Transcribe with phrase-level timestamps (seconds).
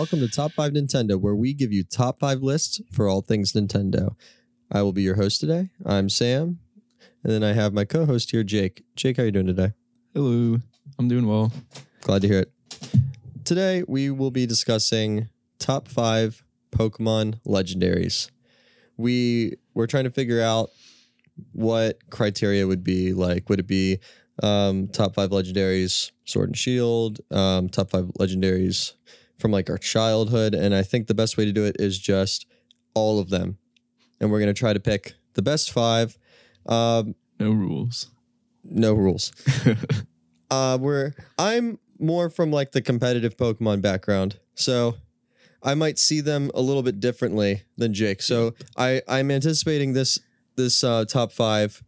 [0.00, 3.52] welcome to Top 5 Nintendo, where we give you top 5 lists for all things
[3.52, 4.16] Nintendo.
[4.72, 5.68] I will be your host today.
[5.84, 6.58] I'm Sam,
[7.22, 8.82] and then I have my co-host here, Jake.
[8.96, 9.72] Jake, how are you doing today?
[10.14, 10.56] Hello.
[10.98, 11.52] I'm doing well.
[12.00, 12.52] Glad to hear it.
[13.44, 15.28] Today we will be discussing
[15.58, 18.30] top 5 Pokemon legendaries.
[18.96, 20.70] We we're trying to figure out
[21.52, 23.50] what criteria would be like.
[23.50, 23.98] Would it be
[24.42, 28.94] um, top five legendaries, Sword and Shield, um, top five legendaries
[29.40, 30.54] from like our childhood.
[30.54, 32.46] And I think the best way to do it is just
[32.94, 33.58] all of them.
[34.20, 36.18] And we're going to try to pick the best five.
[36.66, 38.10] Um, No rules.
[38.64, 39.32] no rules.
[40.50, 44.38] uh, we're, I'm more from like the competitive Pokemon background.
[44.54, 44.96] So
[45.62, 48.22] I might see them a little bit differently than Jake.
[48.22, 50.18] So I, I'm anticipating this,
[50.56, 51.82] this uh, top five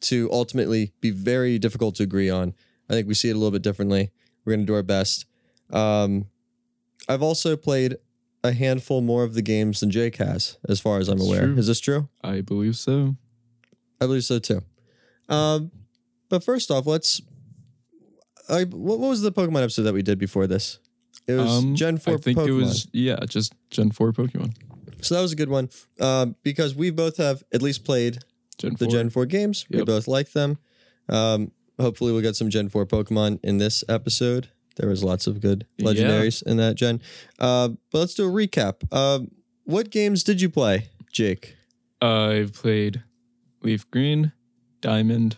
[0.00, 2.54] to ultimately be very difficult to agree on.
[2.88, 4.10] I think we see it a little bit differently.
[4.44, 5.26] We're going to do our best.
[5.70, 6.26] Um,
[7.08, 7.96] I've also played
[8.44, 11.46] a handful more of the games than Jake has, as far as I'm That's aware.
[11.46, 11.56] true.
[11.56, 12.08] Is this true?
[12.22, 13.16] I believe so.
[14.00, 14.62] I believe so too.
[15.28, 15.70] Um,
[16.28, 17.20] but first off, let's.
[18.48, 20.78] I what, what was the Pokemon episode that we did before this?
[21.26, 22.48] It was Um, Gen Four I think Pokemon.
[22.48, 24.54] it was yeah, just Gen four Pokemon.
[25.02, 25.68] so that was a good one
[26.00, 28.18] um, because we both have at least played
[28.56, 28.88] Gen the four.
[28.88, 29.66] Gen 4 games.
[29.70, 29.86] We Yep.
[29.86, 30.58] both like them.
[31.08, 34.48] Um, hopefully, we'll get some Gen 4 Pokemon in this episode.
[34.78, 35.86] There was lots of good Yeah.
[35.88, 37.00] legendaries in that gen.
[37.38, 38.90] Uh, but let's do a recap.
[38.94, 39.30] Um,
[39.64, 41.56] what games did you play, Jake?
[42.00, 43.02] I've played
[43.62, 44.32] Leaf Green,
[44.80, 45.36] Diamond,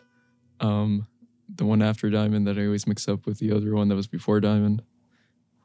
[0.61, 1.07] um,
[1.53, 4.07] the one after Diamond that I always mix up with the other one that was
[4.07, 4.83] before Diamond.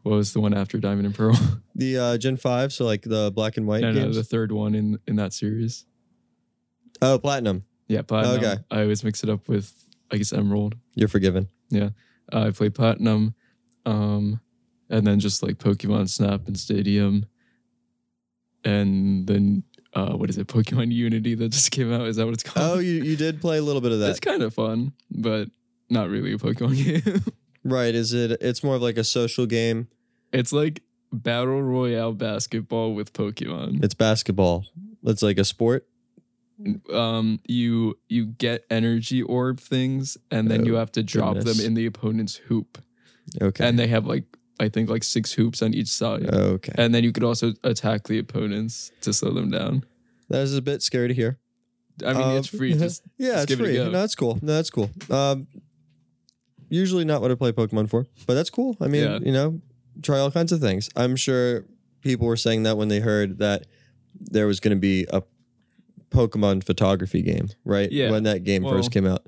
[0.03, 1.37] What was the one after Diamond and Pearl?
[1.77, 4.75] The uh, Gen 5, so like the black and white no, no, the third one
[4.75, 5.85] in in that series.
[7.01, 7.63] oh, Platinum.
[7.89, 8.37] Yeah, Platinum.
[8.37, 8.55] Okay.
[8.71, 9.73] I always mix it up with
[10.09, 10.75] I guess Emerald.
[10.93, 11.49] You're forgiven.
[11.75, 11.89] Uh,
[12.31, 13.35] I played Platinum,
[13.85, 14.39] um,
[14.89, 17.25] and then just like Pokemon Snap and Stadium,
[18.63, 19.63] and then
[19.93, 20.47] uh, what is it?
[20.47, 22.07] Pokemon Unity that just came out.
[22.07, 22.77] Is that what it's called?
[22.77, 24.09] Oh, you, you did play a little bit of that.
[24.11, 25.49] it's kind of fun, but
[25.89, 27.23] not really a Pokemon game.
[27.63, 27.93] right.
[27.95, 28.31] Is it?
[28.41, 29.87] It's more of like a social game.
[30.33, 30.81] it's like
[31.13, 33.83] battle royale basketball with Pokemon.
[33.83, 34.65] It's basketball.
[35.03, 35.87] It's like a sport.
[36.91, 41.57] Um, you you get energy orb things, and then Oh, you have to drop goodness.
[41.57, 42.77] them in the opponent's hoop,
[43.41, 43.67] Okay.
[43.67, 44.23] and they have like
[44.59, 46.25] I think like six hoops on each side.
[46.33, 46.73] okay.
[46.77, 49.83] And then you could also attack the opponents to slow them down.
[50.29, 51.37] That is a bit scary to hear.
[52.05, 52.73] I mean, Um, it's free.
[52.77, 53.77] Just Yeah, Just it's give it free.
[53.77, 54.39] No, that's cool.
[54.41, 54.89] No, that's cool.
[55.09, 55.47] Um,
[56.69, 58.77] usually not what I play Pokemon for, but that's cool.
[58.79, 59.19] I mean, Yeah.
[59.21, 59.61] you know,
[60.01, 60.89] try all kinds of things.
[60.95, 61.65] I'm sure
[62.01, 63.65] people were saying that when they heard that
[64.19, 65.21] there was going to be a
[66.11, 67.91] Pokemon photography game, right?
[67.91, 68.11] Yeah.
[68.11, 69.25] When that game Well, first came out.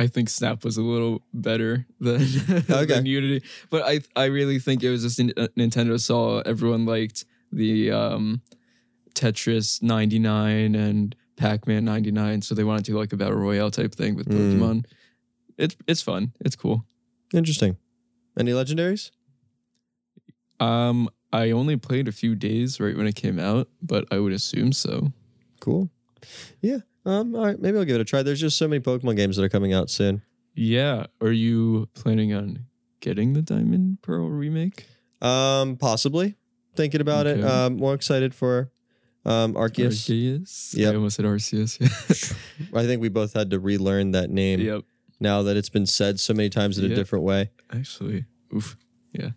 [0.00, 2.22] I think Snap was a little better than,
[2.70, 2.86] Okay.
[2.86, 7.24] than Unity, but I I really think it was just uh, Nintendo saw everyone liked
[7.52, 8.40] the um,
[9.14, 13.70] Tetris 99 and Pac Man 99, so they wanted to do like a battle royale
[13.70, 14.36] type thing with Mm.
[14.36, 14.84] Pokemon.
[15.58, 16.32] It's it's fun.
[16.40, 16.84] It's cool.
[17.34, 17.76] Interesting.
[18.38, 19.10] Any legendaries?
[20.58, 24.32] Um, I only played a few days right when it came out, but I would
[24.32, 25.12] assume so.
[25.60, 25.90] Cool.
[26.60, 26.78] Yeah.
[27.04, 27.34] Um.
[27.34, 27.60] All right.
[27.60, 28.22] Maybe I'll give it a try.
[28.22, 30.22] There's just so many Pokemon games that are coming out soon.
[30.54, 31.06] Yeah.
[31.20, 32.66] Are you planning on
[33.00, 34.86] getting the Diamond Pearl remake?
[35.22, 35.76] Um.
[35.76, 36.36] Possibly.
[36.76, 37.38] Thinking about it.
[37.38, 37.48] Okay.
[37.48, 37.76] Um.
[37.76, 38.70] More excited for,
[39.24, 40.08] um, Arceus.
[40.08, 40.74] Arceus.
[40.74, 40.92] Yep.
[40.92, 42.34] I almost said Arceus.
[42.74, 44.82] I think we both had to relearn that name yep.
[45.18, 47.50] now that it's been said so many times in a different way.
[47.72, 48.24] Actually,
[48.54, 48.76] oof.
[49.12, 49.30] Yeah.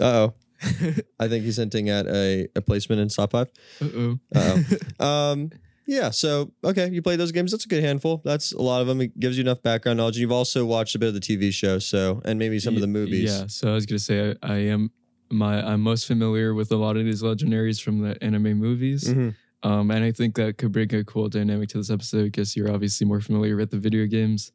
[0.00, 0.34] Uh oh.
[1.18, 3.50] I think he's hinting at a, a placement in top five.
[3.80, 4.64] Uh oh.
[5.04, 5.50] Um,
[5.86, 6.10] yeah.
[6.10, 7.50] So okay, you played those games.
[7.52, 8.22] That's a good handful.
[8.24, 9.00] That's a lot of them.
[9.00, 10.18] It gives you enough background knowledge.
[10.18, 12.86] You've also watched a bit of the TV show, so and maybe some of the
[12.86, 13.30] movies.
[13.32, 13.46] Yeah.
[13.48, 14.90] So I was gonna say I, I am
[15.30, 19.04] my I'm most familiar with a lot of these legendaries from the anime movies.
[19.04, 19.34] Mhm.
[19.64, 22.70] Um, and I think that could bring a cool dynamic to this episode because you're
[22.72, 24.50] obviously more familiar with the video games.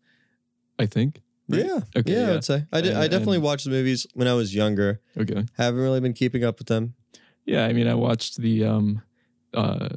[0.79, 1.21] I think.
[1.49, 1.65] right?
[1.65, 1.79] Yeah.
[1.95, 2.11] Okay.
[2.13, 2.33] yeah, Yeah.
[2.35, 2.93] I'd say I did.
[2.93, 5.01] I definitely and- watched the movies when I was younger.
[5.17, 5.45] Okay.
[5.57, 6.93] Haven't really been keeping up with them.
[7.45, 7.65] Yeah.
[7.65, 9.01] I mean, I watched the um,
[9.53, 9.89] uh,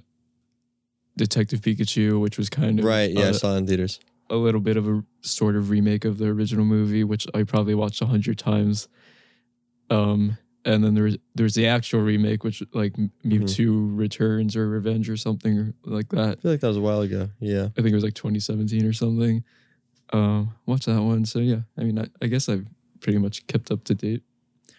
[1.16, 3.10] Detective Pikachu, which was kind of Right.
[3.10, 3.26] Yeah.
[3.26, 4.00] I uh, saw it in theaters.
[4.30, 7.74] a little bit of a sort of remake of the original movie, which I probably
[7.74, 8.88] watched a hundred times.
[9.90, 13.40] Um, and then there's there's the actual remake, which like M- Mhm.
[13.42, 16.38] Mewtwo Returns or Revenge or something like that.
[16.38, 17.30] I feel like that was a while ago.
[17.40, 17.64] Yeah.
[17.76, 19.42] I think it was like 2017 or something.
[20.12, 21.24] Um, watch that one.
[21.24, 22.66] So yeah, I mean, I, I guess I've
[23.00, 24.22] pretty much kept up to date.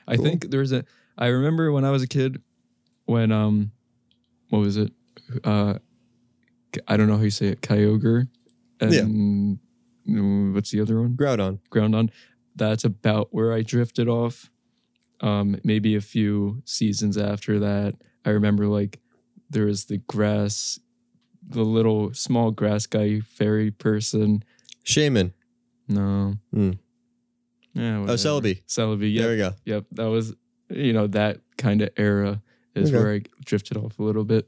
[0.08, 0.26] I Cool.
[0.26, 0.86] think there's a.
[1.18, 2.42] I remember when I was a kid,
[3.06, 3.72] when um,
[4.50, 4.92] what was it?
[5.44, 5.76] Uh,
[6.88, 7.62] I don't know how you say it.
[7.62, 8.28] Kyogre.
[8.80, 9.60] And
[10.08, 11.16] mm, what's the other one?
[11.16, 11.60] Groudon.
[11.70, 12.12] Ground on.
[12.56, 14.50] That's about where I drifted off.
[15.22, 17.94] Um, maybe a few seasons after that,
[18.26, 19.00] I remember like
[19.52, 20.80] there was the grass,
[21.48, 24.44] the little small grass guy fairy person.
[24.84, 25.34] Shaman.
[25.88, 26.36] No.
[26.52, 26.72] Hmm.
[27.74, 27.98] Yeah.
[27.98, 28.18] Oh, whatever.
[28.18, 28.64] Celebi.
[28.66, 29.18] Celebi.
[29.18, 29.54] There we go.
[29.66, 29.86] Yep.
[29.92, 30.34] That was,
[30.70, 32.42] you know, that kind of era
[32.74, 32.98] is Okay.
[33.04, 34.48] where I drifted off a little bit.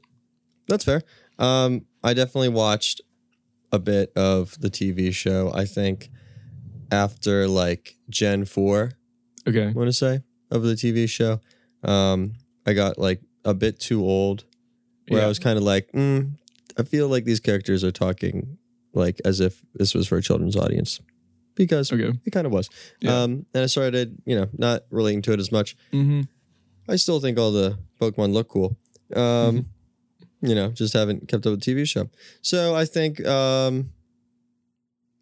[0.66, 1.02] That's fair.
[1.38, 3.00] Um, I definitely watched
[3.72, 5.50] a bit of the TV show.
[5.54, 6.10] I think
[6.92, 8.92] after like Gen Four,
[9.46, 9.68] Okay.
[9.68, 10.20] I want to say
[10.50, 11.40] of the TV show.
[11.82, 12.34] Um,
[12.66, 14.44] I got like a bit too old,
[15.08, 16.32] where I was kind of like, mm,
[16.78, 18.56] I feel like these characters are talking
[18.94, 21.00] like as if this was for a children's audience,
[21.56, 22.12] because Okay.
[22.24, 22.70] it kind of was.
[23.00, 23.22] Yeah.
[23.22, 25.76] Um, and I started, you know, not relating to it as much.
[25.92, 26.22] Mm-hmm.
[26.88, 28.76] I still think all the Pokemon look cool.
[29.16, 29.66] Um,
[30.46, 32.08] you know, just haven't kept up with the TV show.
[32.42, 33.90] So I think um,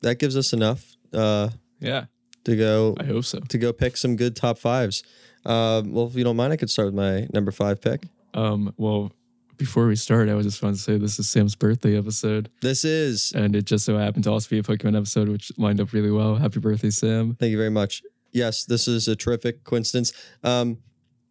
[0.02, 2.06] that gives us enough uh, Yeah.
[2.44, 3.38] to go I hope so.
[3.40, 5.02] to go pick some good top fives.
[5.44, 8.02] Um, well, if you don't mind, I could start with my number five pick.
[8.34, 9.12] Um, well,
[9.58, 12.84] before we start, I was just want to say this is Sam's birthday episode, This
[12.84, 15.92] is and it just so happened to also be a Pokemon episode, which lined up
[15.92, 16.36] really well.
[16.36, 17.36] Happy birthday, Sam!
[17.38, 18.02] thank you very much.
[18.32, 20.12] Yes, this is a terrific coincidence.
[20.42, 20.78] Um,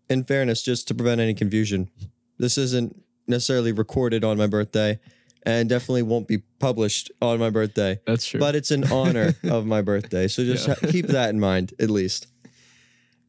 [0.09, 1.89] in fairness, just to prevent any confusion,
[2.37, 4.99] this isn't necessarily recorded on my birthday,
[5.43, 7.99] and definitely won't be published on my birthday.
[8.05, 8.39] That's true.
[8.39, 10.27] but it's in honor of my birthday.
[10.27, 10.75] So just Yeah.
[10.81, 12.27] ha- keep that in mind, at least.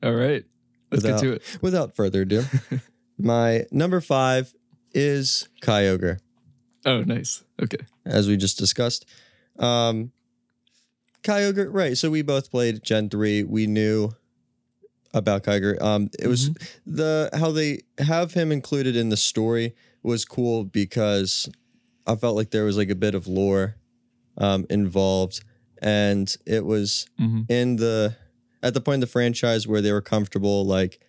[0.03, 0.45] All right,
[0.91, 1.59] let's Without- get to it.
[1.63, 2.45] Without further ado,
[3.19, 4.53] my number five
[4.93, 6.19] is Kyogre,
[6.85, 7.45] Oh, nice.
[7.63, 7.79] Okay.
[8.05, 9.07] as we just discussed.
[9.59, 10.13] Um,
[11.23, 11.97] Kyogre, right?
[11.97, 13.45] So we both played Gen three.
[13.45, 14.11] We knew
[15.15, 15.81] about Kyogre.
[15.83, 16.51] Um, it was
[16.87, 21.49] the how they have him included in the story was cool because
[22.07, 23.77] I felt like there was like a bit of lore
[24.39, 25.45] um, involved,
[25.81, 27.45] and it was Mhm.
[27.51, 28.17] in the
[28.63, 31.01] at the point in the franchise where they were comfortable like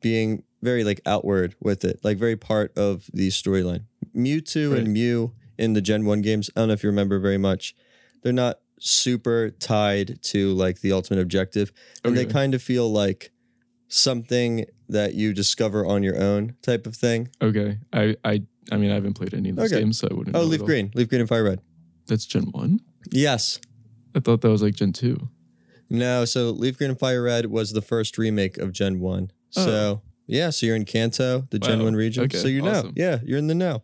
[0.00, 3.84] being very like outward with it, like very part of the storyline.
[4.14, 4.80] Mewtwo Right.
[4.80, 7.74] and Mew in the Gen 1 games, I don't know if you remember very much.
[8.22, 11.72] They're not super tied to like the ultimate objective.
[12.04, 13.32] Oh, and they kind of feel like
[13.88, 17.28] something that you discover on your own type of thing.
[17.42, 17.78] Okay.
[17.92, 19.80] I I I mean I haven't played any of those Okay.
[19.82, 20.36] games, so I wouldn't.
[20.36, 20.62] Oh, Leaf.
[20.64, 21.60] Green, Leaf Green and Fire Red.
[22.06, 22.80] That's Gen one.
[23.10, 23.60] Yes.
[24.14, 25.28] I thought that was like Gen two.
[25.90, 29.30] No, so Leaf Green and Fire Red was the first remake of Gen 1.
[29.56, 29.64] Oh.
[29.64, 32.24] So, yeah, so you're in Kanto, the Gen 1 region.
[32.24, 32.70] Okay, so you know.
[32.70, 32.92] awesome.
[32.96, 33.82] Yeah, you're in the know.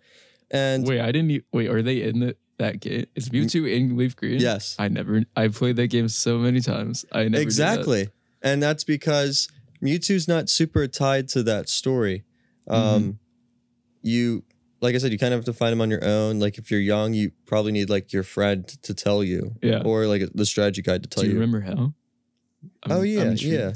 [0.50, 1.30] And Wait, I didn't.
[1.30, 3.06] e- Wait, are they in the, that game?
[3.14, 4.40] Is Mewtwo in Leaf Green?
[4.40, 5.24] yes, I never.
[5.36, 7.04] I played that game so many times.
[7.12, 7.42] I never knew that.
[7.42, 8.08] exactly.
[8.42, 9.48] And that's because
[9.82, 12.24] Mewtwo's not super tied to that story.
[12.68, 13.10] Um, Mm-hmm.
[14.02, 14.44] You,
[14.80, 16.38] like I said, you kind of have to find them on your own.
[16.40, 19.82] Like if you're young, you probably need like your friend to tell you, Yeah.
[19.84, 21.30] or like the strategy guide to tell you.
[21.30, 21.46] Do you you.
[21.46, 21.92] remember how?
[22.84, 23.72] I'm- Oh, yeah, yeah.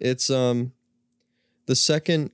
[0.00, 0.72] It's um
[1.66, 2.32] the second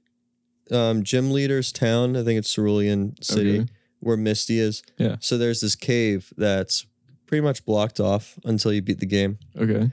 [0.71, 2.17] um gym leader's town.
[2.17, 3.69] I think it's Cerulean City Okay.
[4.05, 4.83] Where Misty is.
[4.99, 5.17] Yeah.
[5.21, 6.87] So there's this cave that's
[7.27, 9.39] pretty much blocked off until you beat the game.
[9.57, 9.91] Okay.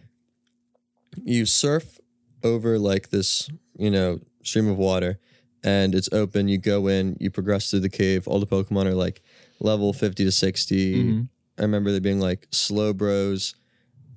[1.23, 1.99] You surf
[2.43, 5.19] over like this, you know, stream of water
[5.63, 6.47] and it's open.
[6.47, 8.27] You go in, you progress through the cave.
[8.27, 9.21] All the Pokemon are like
[9.59, 11.03] level 50 to 60.
[11.03, 11.29] Mhm.
[11.57, 13.53] I remember there being like Slowbros,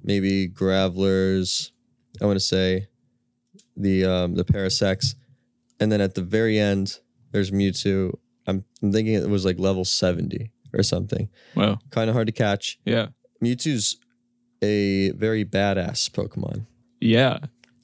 [0.02, 1.72] maybe gravelers.
[2.20, 2.86] I want to say
[3.76, 5.14] the um the Parasect,
[5.80, 6.98] and then at the very end
[7.32, 8.18] there's Mewtwo.
[8.46, 11.28] I'm, I'm thinking it was like level seventy or something.
[11.54, 11.78] Wow.
[11.90, 12.78] Kind of hard to catch.
[12.84, 13.08] Yeah.
[13.42, 13.96] Mewtwo's
[14.62, 16.66] a very badass Pokemon.
[17.00, 17.38] Yeah.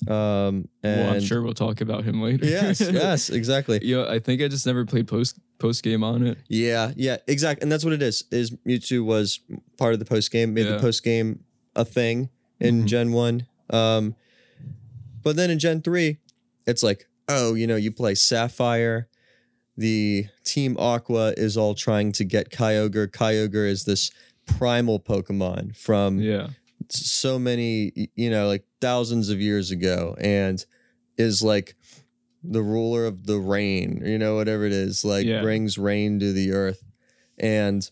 [0.08, 2.46] Um, and well, I'm sure we'll talk about him later.
[2.46, 3.80] yes, yes, exactly.
[3.82, 6.38] Yeah, I think I just never played post post game on it.
[6.48, 7.62] Yeah, yeah, exactly.
[7.62, 8.24] And that's what it is.
[8.30, 9.40] Is Mewtwo was
[9.76, 11.40] part of the post game, made the post game
[11.76, 12.86] a thing in Mhm.
[12.86, 13.46] Gen 1.
[13.70, 14.14] Um
[15.22, 16.16] but then in Gen 3,
[16.66, 19.06] it's like, oh, you know, you play Sapphire.
[19.80, 23.06] The Team Aqua is all trying to get Kyogre.
[23.08, 24.10] Kyogre is this
[24.44, 26.48] primal Pokemon from Yeah.
[26.90, 30.62] so many, you know, like thousands of years ago and
[31.16, 31.76] is like
[32.44, 35.40] the ruler of the rain, you know, whatever it is, like Yeah.
[35.40, 36.84] brings rain to the earth.
[37.38, 37.90] And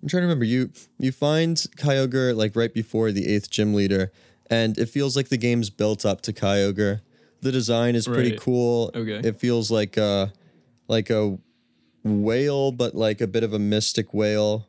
[0.00, 4.12] I'm trying to remember you you find Kyogre like right before the eighth gym leader,
[4.48, 7.00] and it feels like the game's built up to Kyogre.
[7.40, 8.40] The design is pretty Right.
[8.40, 8.90] cool.
[8.94, 9.20] Okay.
[9.26, 10.32] It feels like a
[10.88, 11.38] like a
[12.04, 14.66] whale, but like a bit of a mystic whale.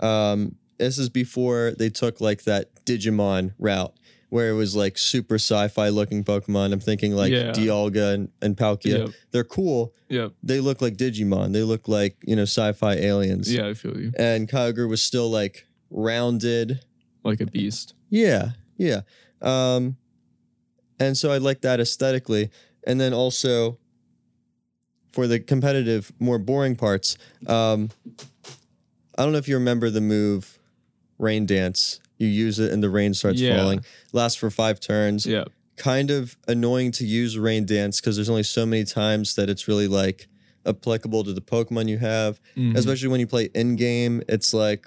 [0.00, 3.94] Um, this is before they took like that Digimon route,
[4.28, 6.72] where it was like super sci-fi looking Pokemon.
[6.72, 7.52] I'm thinking like Yeah.
[7.52, 9.06] Dialga and, and Palkia.
[9.06, 9.10] Yep.
[9.30, 9.94] They're cool.
[10.10, 10.32] Yep.
[10.42, 11.52] They look like Digimon.
[11.52, 13.52] They look like you know sci-fi aliens.
[13.52, 14.12] Yeah, I feel you.
[14.18, 16.80] And Kyogre was still like rounded.
[17.24, 17.94] Like a beast.
[18.10, 19.00] Yeah, yeah.
[19.42, 19.96] Um,
[20.98, 22.50] and so I like that aesthetically.
[22.86, 23.78] And then also
[25.12, 27.90] for the competitive, more boring parts, um,
[29.18, 30.58] I don't know if you remember the move
[31.18, 32.00] Rain Dance.
[32.18, 33.56] You use it and the rain starts Yeah.
[33.58, 33.84] falling.
[34.12, 35.26] Lasts for five turns.
[35.26, 35.44] Yeah.
[35.76, 39.68] Kind of annoying to use Rain Dance because there's only so many times that it's
[39.68, 40.28] really like
[40.64, 42.40] applicable to the Pokemon you have.
[42.56, 42.76] Mhm.
[42.76, 44.86] Especially when you play in game, it's like,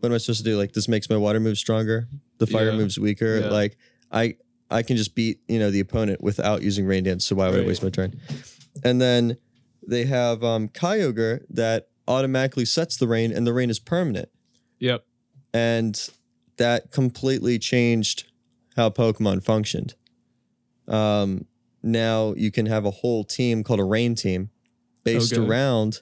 [0.00, 0.56] what am I supposed to do?
[0.56, 2.08] Like this makes my water move stronger.
[2.38, 2.76] The fire Yeah.
[2.76, 3.40] moves weaker.
[3.40, 3.48] Yeah.
[3.50, 3.76] Like
[4.12, 4.36] I
[4.70, 7.24] I can just beat you know the opponent without using rain dance.
[7.26, 8.18] So why would I waste my turn?
[8.84, 9.36] And then
[9.86, 14.28] they have um, Kyogre that automatically sets the rain, and the rain is permanent,
[14.80, 15.04] Yep.
[15.54, 16.08] and
[16.56, 18.30] that completely changed
[18.76, 19.94] how Pokemon functioned.
[20.88, 21.46] Um,
[21.82, 24.50] now you can have a whole team called a rain team,
[25.04, 25.42] based Okay.
[25.44, 26.00] around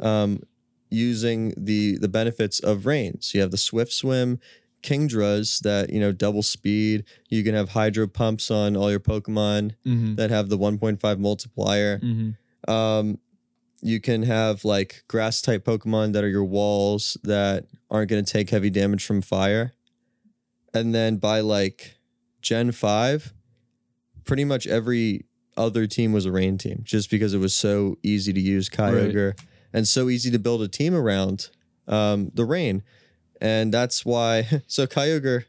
[0.00, 0.42] um,
[0.90, 3.20] using the the benefits of rain.
[3.20, 4.38] So you have the Swift Swim,
[4.82, 7.04] Kingdras that you know double speed.
[7.28, 10.14] You can have Hydro Pumps on all your Pokemon Mm-hmm.
[10.16, 11.98] that have the 1.5 multiplier.
[11.98, 12.70] Mm-hmm.
[12.70, 13.18] Um,
[13.80, 18.32] you can have like grass type Pokemon that are your walls that aren't going to
[18.32, 19.72] take heavy damage from fire.
[20.74, 21.96] And then by like
[22.42, 23.32] Gen 5,
[24.24, 25.24] pretty much every
[25.56, 29.38] other team was a rain team just because it was so easy to use Kyogre
[29.72, 31.48] and so easy to build a team around
[31.86, 32.82] um, the rain.
[33.40, 35.44] And that's why, so Kyogre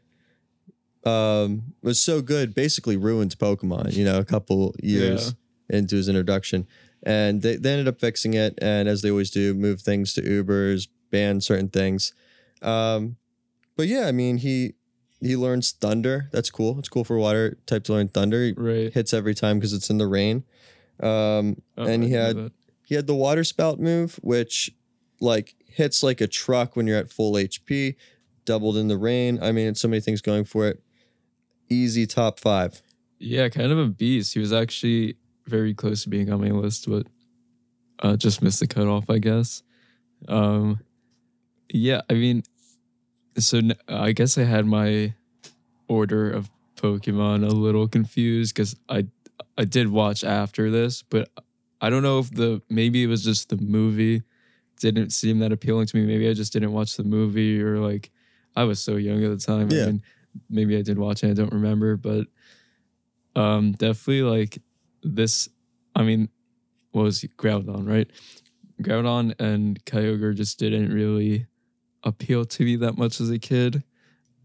[1.04, 5.34] um, was so good, basically ruined Pokemon, you know, a couple years
[5.68, 6.66] into his introduction.
[7.02, 8.58] And they, they ended up fixing it.
[8.60, 12.12] And as they always do, move things to Ubers, ban certain things.
[12.60, 13.16] Um,
[13.76, 14.74] but yeah, I mean, he
[15.22, 16.28] he learns Thunder.
[16.32, 16.78] That's cool.
[16.78, 18.42] It's cool for water type to learn Thunder.
[18.44, 18.92] He Right.
[18.92, 20.44] hits every time because it's in the rain.
[21.02, 22.52] Um, Oh, and I he had
[22.84, 24.70] he had the water spout move, which
[25.20, 27.96] like hits like a truck when you're at full HP,
[28.44, 29.38] doubled in the rain.
[29.42, 30.82] I mean, so many things going for it.
[31.68, 32.82] Easy top five.
[33.18, 34.34] Yeah, kind of a beast.
[34.34, 37.06] He was actually very close to being on my list, but
[38.00, 39.62] uh, just missed the cutoff, I guess.
[40.28, 40.80] Um,
[41.72, 42.42] yeah, I mean,
[43.38, 45.14] so n- I guess I had my
[45.88, 49.06] order of Pokemon a little confused because I
[49.58, 51.28] I did watch after this, but
[51.80, 54.22] I don't know if the maybe it was just the movie
[54.80, 56.06] didn't seem that appealing to me.
[56.06, 58.10] Maybe I just didn't watch the movie or like
[58.56, 59.70] I was so young at the time.
[59.70, 59.82] Yeah.
[59.82, 60.02] I mean,
[60.48, 61.30] maybe I did watch it.
[61.30, 62.26] I don't remember, but
[63.36, 64.58] um, definitely like
[65.02, 65.48] this.
[65.94, 66.28] I mean,
[66.92, 67.20] what was?
[67.38, 68.10] Groudon, right?
[68.82, 71.46] Groudon and Kyogre just didn't really
[72.02, 73.82] appeal to me that much as a kid,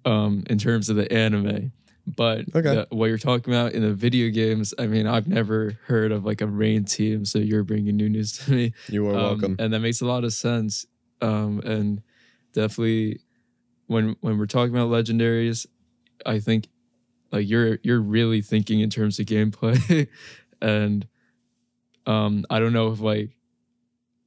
[0.04, 1.72] um, in terms of the anime.
[2.07, 2.75] But Okay.
[2.75, 6.24] the- what you're talking about in the video games, I mean, I've never heard of
[6.24, 8.74] like a rain team, so you're bringing new news to me.
[8.89, 9.55] You are Um, welcome.
[9.59, 10.85] and that makes a lot of sense.
[11.21, 12.01] Um, and
[12.53, 13.21] definitely,
[13.88, 15.65] when when we're talking about legendaries,
[16.25, 16.67] I think
[17.31, 20.07] like you're you're really thinking in terms of gameplay,
[20.62, 21.07] and
[22.05, 23.31] um, I don't know if like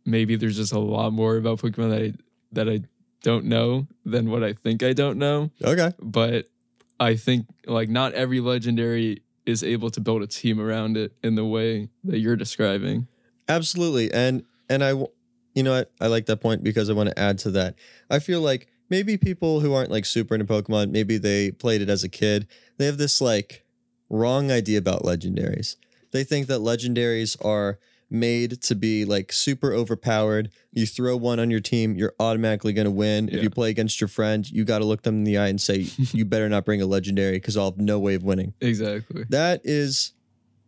[0.05, 2.13] maybe there's just a lot more about Pokemon that I
[2.53, 2.81] that I
[3.23, 5.51] don't know than what I think I don't know.
[5.63, 5.93] Okay.
[6.01, 6.47] But
[7.01, 11.35] I think like not every legendary is able to build a team around it in
[11.35, 13.07] the way that you're describing.
[13.49, 14.13] Absolutely.
[14.13, 14.91] And and I
[15.55, 15.91] you know what?
[16.01, 17.75] I like that point because I want to add to that.
[18.11, 21.89] I feel like maybe people who aren't like super into Pokemon, maybe they played it
[21.89, 22.47] as a kid.
[22.77, 23.65] They have this like
[24.11, 25.77] wrong idea about legendaries.
[26.13, 27.79] They think that legendaries are
[28.11, 30.51] made to be like super overpowered.
[30.73, 33.29] You throw one on your team, you're automatically going to win.
[33.29, 35.61] If you play against your friend, you got to look them in the eye and
[35.61, 39.25] say, "You better not bring a legendary because I'll have no way of winning." Exactly.
[39.29, 40.13] That is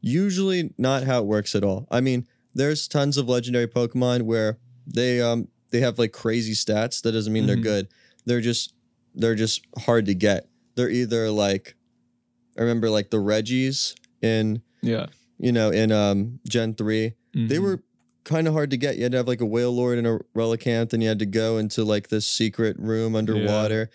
[0.01, 1.87] usually not how it works at all.
[1.91, 7.01] I mean, there's tons of legendary Pokemon where they um they have like crazy stats.
[7.03, 7.47] That doesn't mean Mhm.
[7.47, 7.89] they're good.
[8.27, 8.75] They're just
[9.15, 10.49] they're just hard to get.
[10.75, 11.75] They're either like
[12.59, 15.07] I remember like the Regis in Yeah.
[15.39, 16.75] you know in um Gen
[17.33, 17.47] 3.
[17.47, 17.65] They mm-hmm.
[17.65, 17.83] were
[18.25, 18.97] kind of hard to get.
[18.97, 21.59] You had to have like a Wailord and a relicanth, and you had to go
[21.59, 23.91] into like this secret room underwater.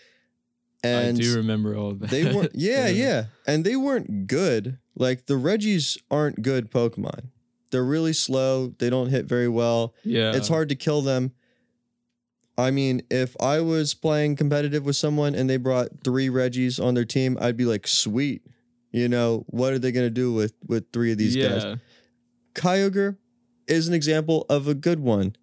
[0.82, 2.10] And I do remember all of that.
[2.10, 7.28] they weren't yeah, yeah and they weren't good like the regis aren't good pokemon
[7.70, 10.34] they're really slow they don't hit very well Yeah.
[10.34, 11.32] it's hard to kill them
[12.56, 16.94] i mean if i was playing competitive with someone and they brought three regis on
[16.94, 18.42] their team i'd be like sweet
[18.92, 21.48] you know what are they going to do with with three of these yeah.
[21.48, 21.76] guys
[22.54, 23.16] kyogre
[23.68, 25.34] is an example of a good one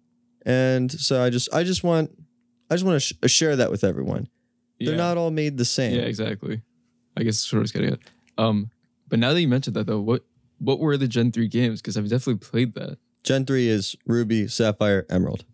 [0.46, 2.10] and so i just i just want
[2.70, 4.28] i just want to sh- share that with everyone
[4.80, 6.60] they're not all made the same Yeah, exactly.
[7.16, 8.00] I guess that's what I was getting at.
[8.36, 8.70] Um,
[9.08, 10.24] but now that you mentioned that though, what
[10.58, 11.80] what were the Gen 3 games?
[11.80, 12.98] Because I've definitely played that.
[13.22, 15.44] Gen 3 is Ruby, Sapphire, Emerald.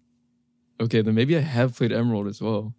[0.81, 2.75] Okay, then maybe I have played Emerald as well.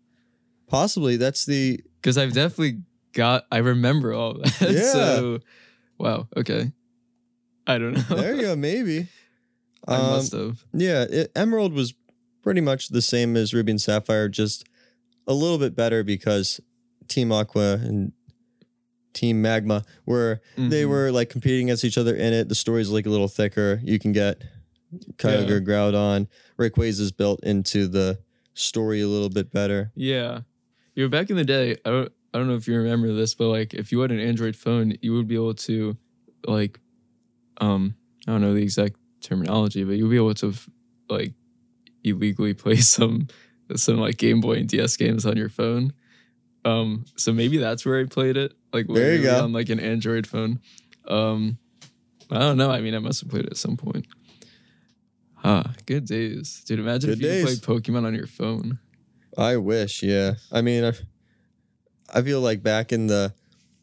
[0.67, 2.81] Possibly that's the Because I've definitely
[3.13, 4.61] got I remember all that.
[4.71, 4.91] Yeah.
[4.91, 5.39] so
[5.99, 6.27] Wow.
[6.35, 6.71] Okay.
[7.67, 8.15] I don't know.
[8.17, 8.55] There you go.
[8.55, 9.07] Maybe.
[9.87, 10.63] I Um, must have.
[10.73, 11.93] Yeah, it, Emerald was
[12.41, 14.63] pretty much the same as Ruby and Sapphire, just
[15.27, 16.59] a little bit better because
[17.07, 18.11] Team Aqua and
[19.13, 20.89] Team Magma were they Mhm.
[20.89, 22.47] were like competing against each other in it.
[22.49, 23.81] The story's like a little thicker.
[23.83, 24.41] You can get
[25.17, 28.19] Kyogre, Groudon, Rayquaza is built into the
[28.53, 29.91] story a little bit better.
[29.95, 30.41] Yeah.
[30.95, 33.35] You know, back in the day, I don't I don't know if you remember this,
[33.35, 35.97] but like if you had an Android phone, you would be able to
[36.47, 36.79] like
[37.59, 37.95] um
[38.27, 40.53] I don't know the exact terminology, but you'll be able to
[41.09, 41.33] like
[42.03, 43.27] illegally play some
[43.75, 45.93] some like Game Boy and DS games on your phone.
[46.65, 48.53] Um so maybe that's where I played it.
[48.73, 49.43] Like There you go.
[49.43, 50.59] on like an Android phone.
[51.07, 51.57] Um
[52.29, 52.71] I don't know.
[52.71, 54.05] I mean I must have played it at some point.
[55.43, 56.63] Ah, good days.
[56.67, 57.59] Dude, imagine Good if you could days.
[57.61, 58.77] play Pokemon on your phone.
[59.37, 60.35] I wish, yeah.
[60.51, 60.91] I mean, I,
[62.13, 63.33] I feel like back in the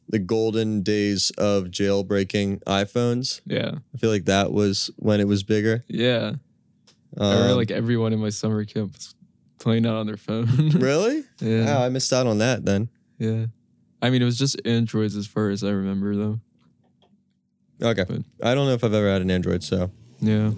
[0.09, 3.73] the golden days of jailbreaking iPhones, Yeah.
[3.95, 5.85] I feel like that was when it was bigger.
[5.89, 6.33] Yeah.
[7.19, 9.15] I remember Um, like everyone in my summer camp was
[9.59, 10.47] playing out on their phone.
[10.75, 11.25] really?
[11.41, 11.65] yeah.
[11.67, 12.89] Wow, I missed out on that then.
[13.19, 13.47] Yeah.
[14.01, 16.41] I mean, it was just Androids as far as I remember, though.
[17.83, 18.05] Okay.
[18.09, 20.53] But- I don't know if I've ever had an Android, so Yeah.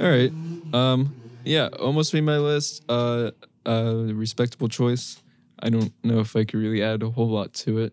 [0.00, 0.32] All right.
[0.72, 1.14] Um.
[1.44, 1.68] Yeah.
[1.78, 2.84] Almost made my list.
[2.88, 3.30] Uh.
[3.66, 4.04] Uh.
[4.12, 5.20] Respectable choice.
[5.60, 7.92] I don't know if I could really add a whole lot to it.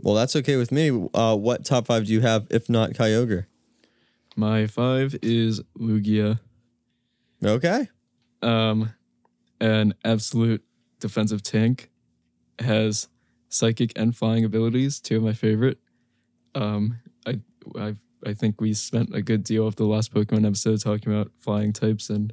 [0.00, 0.90] Well, that's okay with me.
[1.14, 3.46] Uh, what top five do you have, if not Kyogre?
[4.36, 6.40] My five is Lugia.
[7.44, 7.88] Okay.
[8.42, 8.94] um,
[9.60, 10.62] an absolute
[11.00, 11.90] defensive tank,
[12.60, 13.08] has
[13.48, 15.78] psychic and flying abilities, two of my favorite.
[16.54, 17.40] Um, I
[17.76, 17.94] I
[18.26, 21.72] I think we spent a good deal of the last Pokemon episode talking about flying
[21.72, 22.32] types, and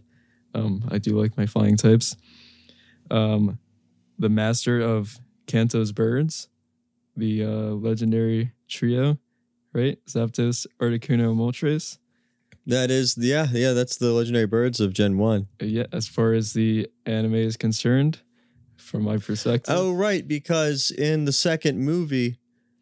[0.54, 2.16] um, I do like my flying types.
[3.12, 3.60] Um,
[4.18, 6.48] the master of Kanto's birds,
[7.16, 9.18] the uh, legendary trio,
[9.74, 9.98] right?
[10.08, 11.98] Zapdos, Articuno, Moltres.
[12.68, 15.48] That is, yeah, yeah, that's the legendary birds of Gen 1.
[15.62, 18.22] Uh, yeah, as far as the anime is concerned,
[18.78, 19.76] from my perspective.
[19.76, 22.40] Oh, right, because in the second movie,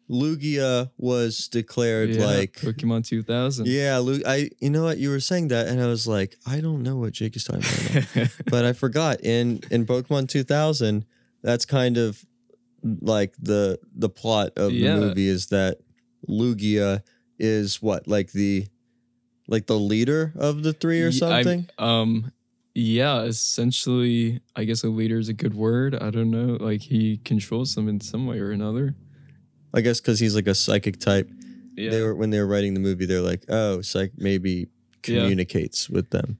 [0.08, 2.52] Lugia was declared yeah, like.
[2.54, 3.66] Pokemon 2000.
[3.66, 4.50] Yeah, Lu- I.
[4.60, 4.98] You know what?
[4.98, 7.62] You were saying that, and I was like, I don't know what Jake is talking
[7.62, 8.28] about.
[8.50, 11.06] but I forgot in in Pokemon 2000
[11.44, 12.24] that's kind of
[13.00, 14.96] like the the plot of Yeah.
[14.96, 15.78] the movie is that
[16.28, 17.02] Lugia
[17.38, 18.66] is what like the
[19.48, 22.32] like the leader of the three or I'm- something um,
[22.76, 25.94] yeah, essentially, I guess a leader is a good word.
[25.94, 26.56] I don't know.
[26.60, 28.96] Like he controls them in some way or another.
[29.72, 31.30] I guess cuz he's like a psychic type
[31.76, 31.90] Yeah.
[31.90, 34.68] they were when they were writing the movie they're like oh psych maybe
[35.06, 35.20] Yeah.
[35.20, 36.38] communicates with them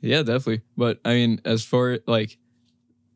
[0.00, 0.60] Yeah, definitely.
[0.76, 2.36] But I mean, as far like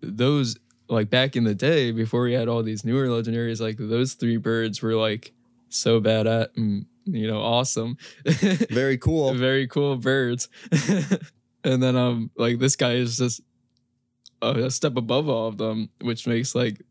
[0.00, 0.56] those
[0.88, 4.36] like back in the day before we had all these newer legendaries, like those three
[4.36, 5.32] birds were like
[5.68, 7.96] so bad at and you know awesome.
[8.70, 10.48] very cool very cool birds.
[11.64, 13.40] and then um like this guy is just
[14.42, 16.82] a, a step above all of them, which makes like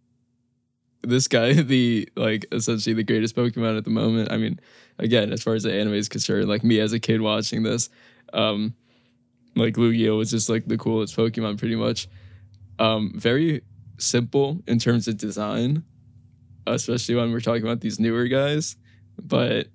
[1.02, 4.32] this guy the like essentially the greatest Pokemon at the moment.
[4.32, 4.60] I mean,
[5.00, 7.90] again, as far as the anime is concerned, like me as a kid watching this,
[8.34, 8.76] um,
[9.56, 12.08] like Lugia was just like the coolest Pokemon pretty much.
[12.80, 13.64] Um, very
[13.98, 15.84] simple in terms of design,
[16.66, 18.76] especially when we're talking about these newer guys,
[19.22, 19.68] but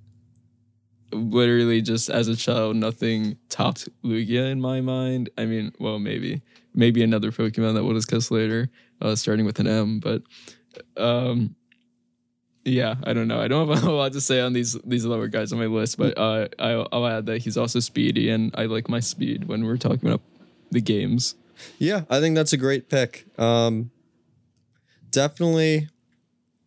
[1.12, 5.30] literally just as a child, nothing topped Lugia in my mind.
[5.36, 6.42] I mean, well, maybe,
[6.74, 10.00] maybe another Pokemon that we'll discuss later, uh, starting with an M.
[10.00, 10.22] But,
[10.96, 11.54] um,
[12.64, 13.40] yeah, I don't know.
[13.40, 15.98] I don't have a lot to say on these these lower guys on my list,
[15.98, 19.64] but uh, I'll, I'll add that he's also speedy, and I like my speed when
[19.64, 20.22] we're talking about
[20.70, 21.34] the games.
[21.78, 23.26] Yeah, I think that's a great pick.
[23.38, 23.90] Um,
[25.12, 25.88] definitely,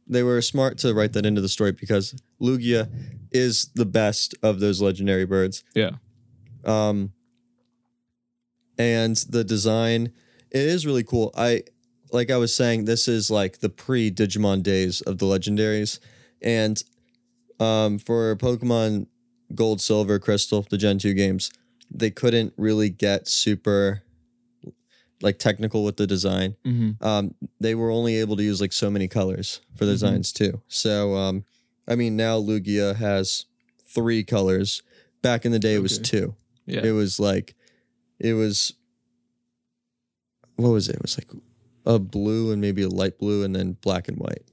[0.07, 2.89] they were smart to write that into the story because Lugia
[3.31, 5.63] is the best of those legendary birds.
[5.73, 5.91] Yeah.
[6.63, 7.11] Um,
[8.77, 10.11] and the design,
[10.51, 11.33] it is really cool.
[11.35, 11.63] I,
[12.11, 15.99] like I was saying, this is like the pre Digimon days of the legendaries,
[16.41, 16.81] and
[17.59, 19.07] um, for Pokemon
[19.53, 21.51] Gold, Silver, Crystal, the Gen two games,
[21.91, 24.03] they couldn't really get super
[25.21, 26.55] like technical with the design.
[26.65, 27.03] Mm-hmm.
[27.05, 29.95] Um, they were only able to use like so many colors for the Mhm.
[29.95, 30.61] designs too.
[30.67, 31.45] So, um,
[31.87, 33.45] I mean, now Lugia has
[33.87, 34.81] three colors.
[35.21, 36.35] Back in the day, it was two.
[36.65, 36.81] Yeah.
[36.83, 37.55] It was like,
[38.19, 38.73] it was,
[40.57, 40.95] what was it?
[40.95, 41.29] It was like
[41.85, 44.43] a blue and maybe a light blue and then black and white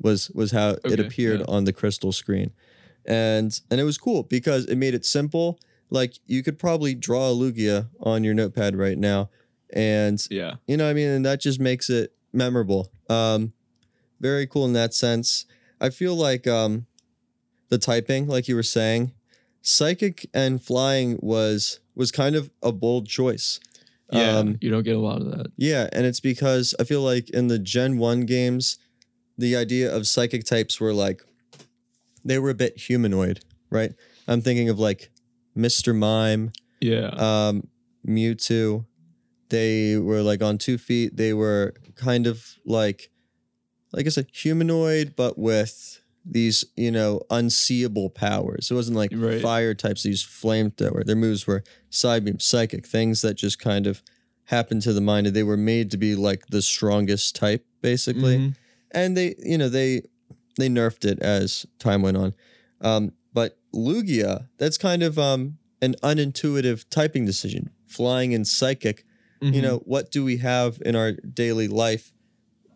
[0.00, 1.46] was was how it appeared yeah.
[1.48, 2.52] on the crystal screen,
[3.06, 5.58] and and it was cool because it made it simple.
[5.90, 9.30] Like you could probably draw a Lugia on your notepad right now,
[9.72, 10.54] and yeah.
[10.66, 11.08] you know what I mean?
[11.08, 12.92] And that just makes it memorable.
[13.08, 13.52] Um,
[14.20, 15.46] very cool in that sense.
[15.80, 16.86] I feel like um,
[17.68, 19.12] the typing, like you were saying,
[19.62, 23.60] psychic and flying was was kind of a bold choice.
[24.10, 25.52] Yeah, Um, you don't get a lot of that.
[25.56, 28.76] Yeah, and it's because I feel like in the Gen 1 games,
[29.38, 31.22] the idea of psychic types were like
[32.24, 33.92] they were a bit humanoid, right?
[34.28, 35.10] I'm thinking of like
[35.56, 35.96] Mr.
[35.96, 37.68] Mime, Yeah, um,
[38.06, 38.86] Mewtwo.
[39.52, 41.16] They were like on two feet.
[41.16, 43.10] They were kind of like,
[43.92, 48.70] like I said, humanoid, but with these, you know, unseeable powers.
[48.70, 49.42] It wasn't like Right.
[49.42, 51.04] fire types, these flamethrower.
[51.04, 54.02] Their moves were Psybeam, psychic, things that just kind of
[54.44, 55.26] happened to the mind.
[55.26, 58.54] And they were made to be like the strongest type, basically Mhm.
[58.92, 60.02] and they you know they
[60.58, 62.32] they nerfed it as time went on
[62.80, 69.04] um but lugia that's kind of um an unintuitive typing decision flying and psychic
[69.42, 69.62] you Mhm.
[69.62, 72.12] know what do we have in our daily life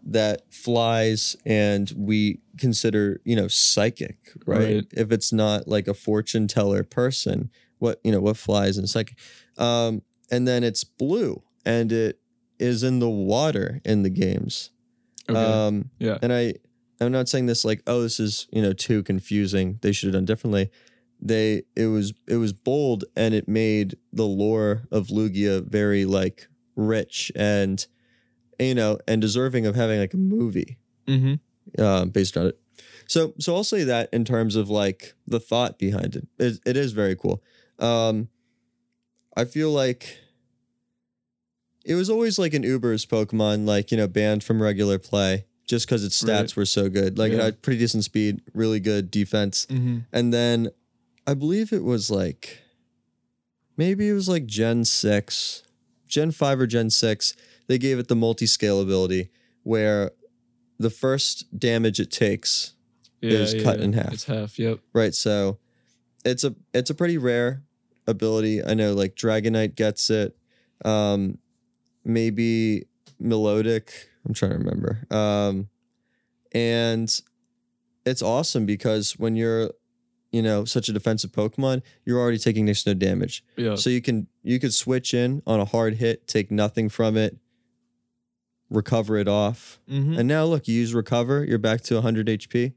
[0.09, 4.85] that flies and we consider you know psychic right, Right.
[4.93, 9.19] if it's not like a fortune teller person what you know what flies in psychic
[9.59, 12.21] um and then it's blue and it
[12.59, 14.71] is in the water in the games
[15.29, 15.39] Okay.
[15.41, 16.55] um yeah, and I
[17.01, 20.15] I'm not saying this like oh this is you know too confusing they should have
[20.15, 20.71] done differently
[21.21, 26.47] they it was it was bold and it made the lore of Lugia very like
[26.77, 27.87] rich and
[28.61, 31.35] you know and deserving of having like a movie hmm
[31.79, 32.59] uh, based on it
[33.07, 36.77] so so I'll say that in terms of like the thought behind it it, it
[36.77, 37.43] is very cool
[37.79, 38.29] um
[39.37, 40.19] I feel like
[41.85, 45.87] it was always like an Uber's Pokemon, like, you know, banned from regular play just
[45.87, 46.57] because its stats Right.
[46.57, 47.17] were so good.
[47.19, 49.67] Like, it had pretty decent speed, really good defense.
[49.71, 50.71] hmm And then
[51.27, 52.63] I believe it was like,
[53.77, 55.63] maybe it was like Gen 6,
[56.07, 57.35] Gen 5 or Gen 6.
[57.67, 59.31] They gave it the Multiscale ability
[59.63, 60.13] where
[60.79, 62.75] the first damage it takes,
[63.21, 64.13] yeah, is yeah, cut in half.
[64.13, 64.59] It's half.
[64.59, 64.81] Yep.
[64.93, 65.15] right?
[65.15, 65.59] So
[66.25, 67.63] it's a it's a pretty rare
[68.07, 68.65] ability.
[68.65, 70.37] I know like Dragonite gets it.
[70.85, 71.39] Um
[72.05, 72.87] maybe
[73.19, 74.09] Melodic.
[74.27, 75.01] I'm trying to remember.
[75.11, 75.69] Um
[76.53, 77.21] and
[78.05, 79.71] it's awesome because when you're
[80.33, 83.45] you know such a defensive Pokemon, you're already taking next to no damage.
[83.57, 83.77] Yeah.
[83.77, 87.37] So you can you could switch in on a hard hit, take nothing from it,
[88.71, 89.79] recover it off.
[89.89, 92.73] hmm And now look, you use recover, you're back to 100 HP.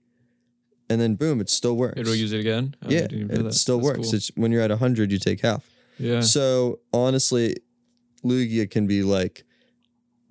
[0.92, 2.00] And then boom, it still works.
[2.00, 2.76] It'll use it again.
[2.84, 4.08] Oh, yeah, didn't even know it still That's works.
[4.10, 4.16] cool.
[4.16, 5.70] It's when you're at 100, you take half.
[6.00, 6.22] yeah.
[6.22, 7.58] So honestly,
[8.24, 9.44] Lugia can be like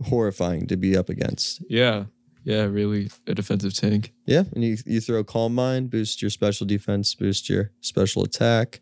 [0.06, 1.62] horrifying to be up against.
[1.68, 2.06] Yeah.
[2.48, 2.64] Yeah.
[2.64, 4.12] Really a defensive tank.
[4.26, 8.80] Yeah, and you you throw Calm Mind, boost your special defense, boost your special attack.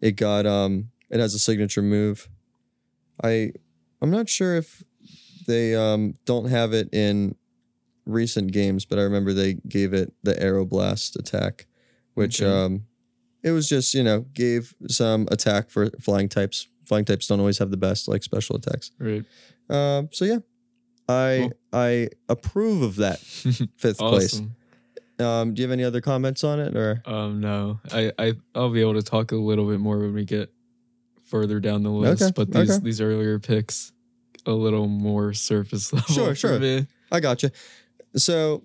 [0.00, 2.28] It got um, it has a signature move.
[3.22, 3.52] I
[4.00, 4.84] I'm not sure if
[5.46, 7.34] they um don't have it in
[8.06, 11.66] recent games, but I remember they gave it the Aeroblast attack,
[12.14, 12.50] which Okay.
[12.64, 12.84] um,
[13.42, 16.68] it was just you know gave some attack for flying types.
[16.86, 18.92] Flying types don't always have the best like special attacks.
[18.98, 19.24] Right.
[19.68, 20.38] Um, so yeah,
[21.08, 23.18] I I approve of that
[23.76, 24.40] fifth place.
[25.18, 27.02] Um, do you have any other comments on it or?
[27.04, 30.24] Um, no, I, I, I'll be able to talk a little bit more when we
[30.24, 30.52] get
[31.26, 32.22] further down the list.
[32.22, 32.84] Okay, But these okay.
[32.84, 33.92] these earlier picks,
[34.46, 36.14] a little more surface level.
[36.14, 36.58] Sure, sure.
[36.60, 36.86] me.
[37.10, 37.50] I gotcha.
[38.16, 38.62] So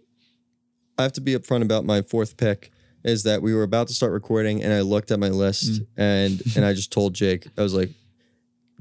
[0.97, 2.71] I have to be upfront about my fourth pick.
[3.03, 5.87] Is that we were about to start recording and I looked at my list Mm.
[5.97, 7.89] and and I just told Jake I was like,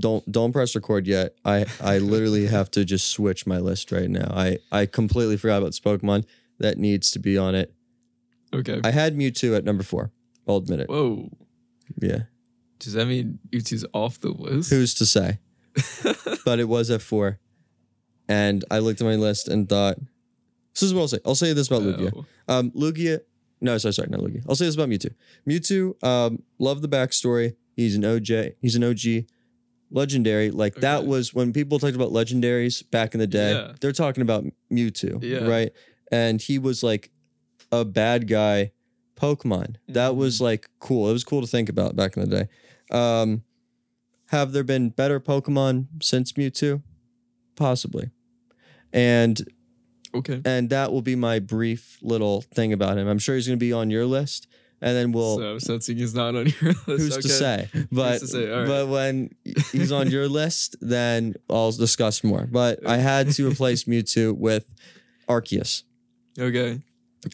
[0.01, 1.35] don't don't press record yet.
[1.45, 4.33] I I literally have to just switch my list right now.
[4.35, 6.25] I I completely forgot about this Pokemon
[6.59, 7.73] that needs to be on it.
[8.55, 8.81] Okay.
[8.85, 10.13] I had Mewtwo at number four.
[10.47, 10.89] I'll admit it.
[10.89, 11.31] Whoa.
[12.01, 12.25] Yeah.
[12.79, 14.71] Does that mean Mewtwo's off the list?
[14.71, 15.39] Who's to say?
[16.45, 17.39] but it was at four.
[18.29, 19.99] And I looked at my list and thought,
[20.75, 21.19] this is what I'll say.
[21.25, 22.13] I'll say this about Lugia.
[22.15, 22.25] Oh.
[22.49, 23.21] Um, Lugia,
[23.61, 24.43] no, sorry, sorry, not Lugia.
[24.49, 25.15] I'll say this about Mewtwo.
[25.49, 27.57] Mewtwo, um, love the backstory.
[27.77, 29.27] He's an OJ, he's an OG,
[29.93, 30.51] legendary.
[30.51, 33.53] Like that was when people talked about legendaries back in the day.
[33.53, 33.73] Yeah.
[33.81, 35.47] They're talking about Mewtwo, Yeah.
[35.47, 35.71] right?
[36.11, 37.11] And he was like
[37.71, 38.73] a bad guy
[39.17, 39.77] Pokemon.
[39.89, 40.45] That was Mm-hmm.
[40.45, 41.09] like cool.
[41.09, 42.49] It was cool to think about back in the day.
[42.97, 43.43] Um,
[44.27, 46.83] have there been better Pokemon since Mewtwo?
[47.57, 48.11] Possibly.
[48.93, 49.41] And
[50.15, 50.43] Okay.
[50.45, 53.09] and that will be my brief little thing about him.
[53.09, 54.47] I'm sure he's going to be on your list,
[54.83, 55.39] and then we'll.
[55.39, 56.87] so sensing he's not on your list.
[56.87, 57.23] who's okay.
[57.23, 57.69] to say?
[57.93, 58.51] But to say?
[58.51, 58.67] Right.
[58.67, 59.31] but when
[59.73, 62.49] he's on your list, then I'll discuss more.
[62.51, 64.69] But I had to replace Mewtwo with
[65.29, 65.85] Arceus.
[66.39, 66.81] Okay.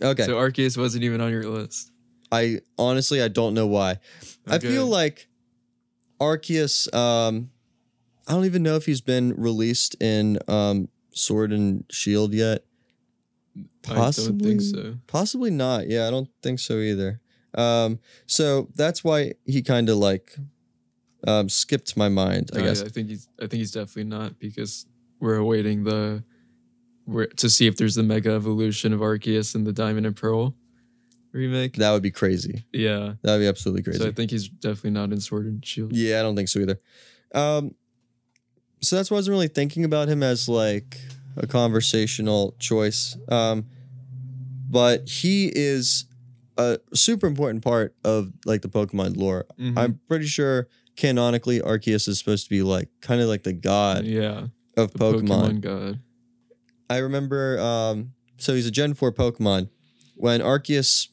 [0.03, 1.91] Okay, So Arceus wasn't even on your list.
[2.31, 3.99] I honestly I don't know why.
[4.47, 5.29] I feel like
[6.21, 6.95] Arceus.
[6.95, 7.51] Um,
[8.27, 12.65] I don't even know if he's been released in um, Sword and Shield yet.
[13.89, 14.97] I don't think so.
[15.07, 15.89] Possibly not.
[15.89, 17.23] Yeah, I don't think so either.
[17.55, 20.37] Um, so that's why he kind of like
[21.27, 22.83] um, skipped my mind, I I, guess.
[22.83, 23.29] I think he's.
[23.39, 24.87] I think he's definitely not because
[25.21, 26.23] we're awaiting the,
[27.07, 30.55] we're to see if there's the mega evolution of Arceus in the Diamond and Pearl
[31.33, 31.75] remake.
[31.77, 32.65] That would be crazy.
[32.73, 33.15] yeah.
[33.23, 34.01] That would be absolutely crazy.
[34.01, 35.93] So I think he's definitely not in Sword and Shield.
[35.93, 36.81] Yeah, I don't think so either.
[37.35, 37.75] Um,
[38.81, 40.99] so that's why I wasn't really thinking about him as like
[41.37, 43.17] a conversational choice.
[43.29, 43.67] Um,
[44.71, 46.05] but he is
[46.59, 49.47] a super important part of like the Pokemon lore.
[49.59, 49.79] Mhm.
[49.79, 54.05] I'm pretty sure canonically Arceus is supposed to be like kind of like the god
[54.05, 54.49] yeah.
[54.77, 55.29] of Pokemon.
[55.29, 56.01] Pokemon God.
[56.91, 59.69] I remember um so he's a Gen 4 Pokemon.
[60.17, 61.09] When Arceus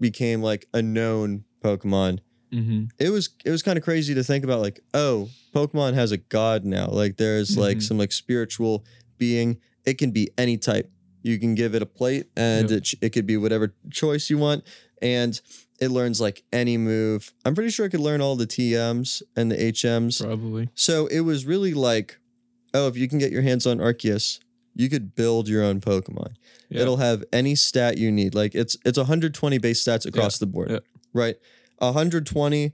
[0.00, 2.18] became like a known Pokemon,
[2.52, 2.84] Mm-hmm.
[3.00, 6.16] it was it was kind of crazy to think about like oh pokemon has a
[6.16, 7.82] god now like there's like Mhm.
[7.82, 8.84] some like spiritual
[9.18, 10.88] being it can be any type
[11.26, 12.76] you can give it a plate and Yeah.
[12.78, 14.64] it, it could be whatever choice you want
[15.02, 15.40] and
[15.80, 19.50] it learns like any move i'm pretty sure it could learn all the tms and
[19.52, 20.68] the hms Probably.
[20.74, 22.18] so it was really like
[22.72, 24.38] oh if you can get your hands on arceus
[24.74, 26.34] you could build your own pokemon
[26.68, 26.82] Yeah.
[26.82, 28.34] It'll have any stat you need.
[28.34, 30.68] Like it's it's 120 base stats across the board.
[30.70, 30.80] yeah.
[31.14, 31.36] Right?
[31.78, 32.72] 120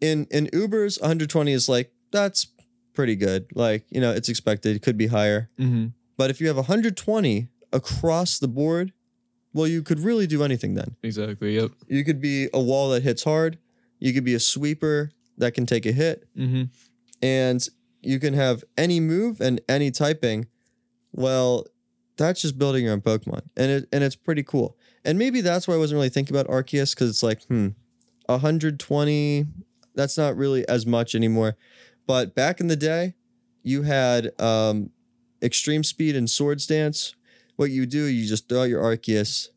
[0.00, 2.46] in in Ubers 120 is like that's
[2.94, 3.46] pretty good.
[3.54, 4.76] Like, you know, it's expected.
[4.76, 5.50] It could be higher.
[5.58, 5.86] Mm-hmm.
[6.16, 8.92] But if you have 120 across the board,
[9.52, 10.96] well you could really do anything then.
[11.02, 11.54] Exactly.
[11.56, 11.70] Yep.
[11.88, 13.58] You could be a wall that hits hard.
[13.98, 16.64] You could be a sweeper that can take a hit Mm-hmm.
[17.22, 17.68] and
[18.02, 20.46] you can have any move and any typing.
[21.12, 21.66] Well,
[22.16, 24.76] that's just building your own Pokemon, and it and it's pretty cool.
[25.04, 27.68] And maybe that's why I wasn't really thinking about Arceus because it's like, hmm,
[28.26, 29.46] 120.
[29.94, 31.56] That's not really as much anymore.
[32.06, 33.14] But back in the day,
[33.62, 34.90] you had um,
[35.42, 37.14] extreme speed and swords dance.
[37.56, 39.48] What you do, you just throw out your Arceus.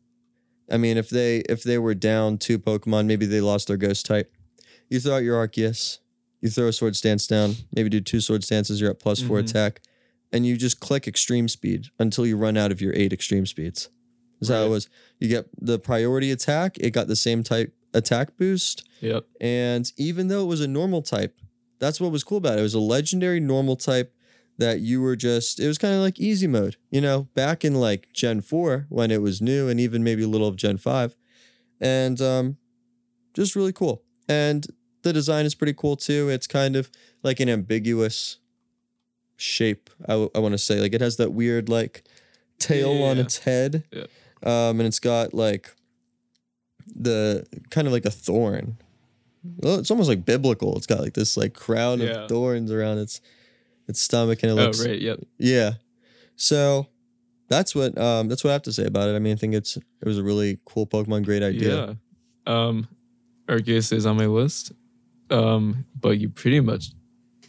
[0.70, 4.06] I mean, if they if they were down two Pokemon, maybe they lost their Ghost
[4.06, 4.32] type.
[4.88, 5.98] You throw out your Arceus.
[6.40, 9.36] You throw a swords dance down, maybe do two swords dances, you're at plus four
[9.38, 9.44] Mhm.
[9.50, 9.82] attack,
[10.32, 13.90] and you just click extreme speed until you run out of your eight extreme speeds.
[14.40, 14.88] Is how it was.
[15.18, 18.84] You get the priority attack, it got the same type attack boost.
[19.02, 19.26] Yep.
[19.38, 21.36] And even though it was a normal type,
[21.78, 22.60] that's what was cool about it.
[22.60, 24.14] It was a legendary normal type
[24.60, 27.74] that you were just, it was kind of like easy mode, you know, back in
[27.74, 31.16] like Gen 4 when it was new and even maybe a little of Gen 5.
[31.80, 32.56] And um,
[33.34, 34.02] just really cool.
[34.28, 34.66] And
[35.02, 36.28] the design is pretty cool too.
[36.28, 36.90] It's kind of
[37.22, 38.38] like an ambiguous
[39.36, 40.78] shape, I, want to say.
[40.78, 42.04] Like it has that weird like
[42.58, 43.84] tail Yeah, on its head.
[43.90, 44.04] Yeah.
[44.42, 45.74] Um, and it's got like
[46.94, 48.76] the kind of like a thorn.
[49.56, 50.76] Well, it's almost like biblical.
[50.76, 52.24] It's got like this like crown Yeah.
[52.24, 53.22] of thorns around its
[53.90, 54.78] its stomach, and it looks.
[54.78, 55.00] Oh looks right.
[55.00, 55.20] Yep.
[55.38, 55.72] yeah.
[56.36, 56.86] So
[57.48, 59.16] that's what um that's what I have to say about it.
[59.16, 61.96] I mean, I think it's it was a really cool Pokemon, great idea.
[62.46, 62.64] Yeah.
[62.68, 62.88] Um,
[63.48, 64.72] Arceus is on my list.
[65.30, 66.86] Um, but you pretty much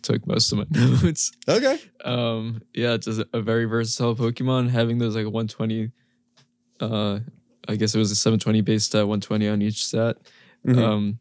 [0.02, 1.32] took most of my notes.
[1.48, 1.80] Okay.
[2.04, 4.70] Um, yeah, it's just a very versatile Pokemon.
[4.70, 5.92] Having those like 120,
[6.80, 7.20] uh,
[7.68, 10.18] I guess it was a 720 base stat, 120 on each stat.
[10.66, 10.78] Mhm.
[10.78, 11.20] Um,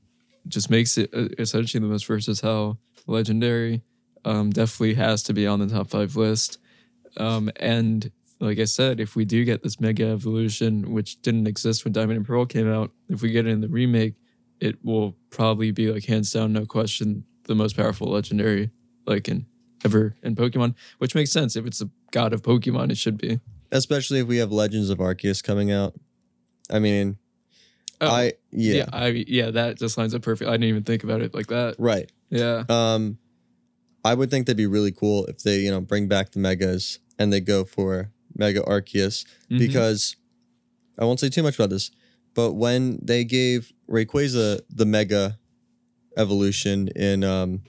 [0.48, 3.82] just makes it uh, essentially the most versatile legendary.
[4.24, 6.58] Um, definitely has to be on the top five list.
[7.16, 11.84] Um, and like I said, if we do get this mega evolution, which didn't exist
[11.84, 14.14] when Diamond and Pearl came out, if we get it in the remake,
[14.60, 18.70] it will probably be like hands down, no question, the most powerful legendary
[19.06, 19.46] like in
[19.84, 20.74] ever in Pokemon.
[20.98, 23.40] Which makes sense if it's the god of Pokemon, it should be.
[23.72, 25.94] Especially if we have Legends of Arceus coming out.
[26.70, 27.16] I mean,
[28.02, 30.48] Oh, I yeah, yeah, I yeah, that just lines up perfect.
[30.48, 31.76] I didn't even think about it like that.
[31.78, 32.10] right.
[32.30, 33.18] Yeah, Um,
[34.04, 36.98] I would think that'd be really cool if they you know bring back the megas
[37.18, 39.58] and they go for Mega Arceus Mhm.
[39.58, 40.16] because
[40.98, 41.90] I won't say too much about this,
[42.34, 45.38] but when they gave Rayquaza the Mega
[46.16, 47.62] evolution in um,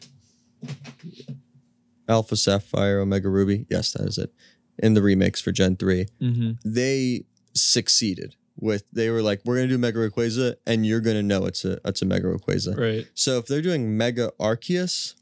[2.07, 4.33] Alpha Sapphire, Omega Ruby, yes, that is it,
[4.79, 6.57] in the remakes for Gen three, Mhm.
[6.65, 8.83] they succeeded with.
[8.91, 12.01] They were like, "We're gonna do Mega Rayquaza, and you're gonna know it's a it's
[12.01, 13.07] a Mega Rayquaza." right.
[13.13, 15.13] So if they're doing Mega Arceus,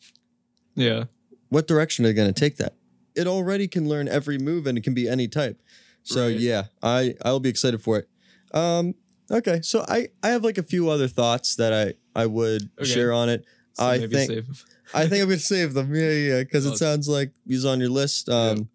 [0.76, 1.06] Yeah,
[1.50, 2.74] what direction are they going to take that?
[3.16, 5.62] It already can learn every move and it can be any type.
[6.04, 6.40] So Right.
[6.40, 8.10] yeah, I I'll be excited for it.
[8.54, 8.96] Um,
[9.30, 12.90] okay, so I I have like a few other thoughts that I I would Okay.
[12.90, 13.46] share on it.
[13.74, 14.66] so I maybe think- save.
[14.94, 15.94] I think I'm gonna save them.
[15.94, 18.28] Yeah, yeah, yeah, because it sounds like he's on your list.
[18.28, 18.70] Um,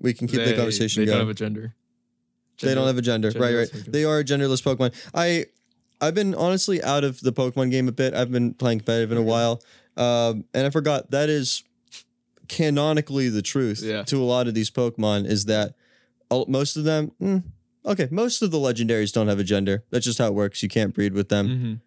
[0.00, 1.18] we can keep they, the conversation They going.
[1.18, 1.74] don't have a gender.
[2.60, 3.54] they don't have a gender, right?
[3.54, 3.68] Right.
[3.68, 3.92] genderless Pokemon.
[3.92, 4.94] They are a genderless Pokemon.
[5.14, 5.46] I
[6.00, 8.12] I've been honestly out of the Pokemon game a bit.
[8.14, 9.62] I've been playing competitive in a while,
[9.96, 11.62] um, and I forgot that is
[12.48, 14.02] canonically the truth Yeah.
[14.04, 15.74] to a lot of these Pokemon is that
[16.48, 17.42] most of them, mm,
[17.84, 19.84] okay, most of the legendaries don't have a gender.
[19.90, 20.62] That's just how it works.
[20.62, 21.48] You can't breed with them.
[21.48, 21.80] Mhm.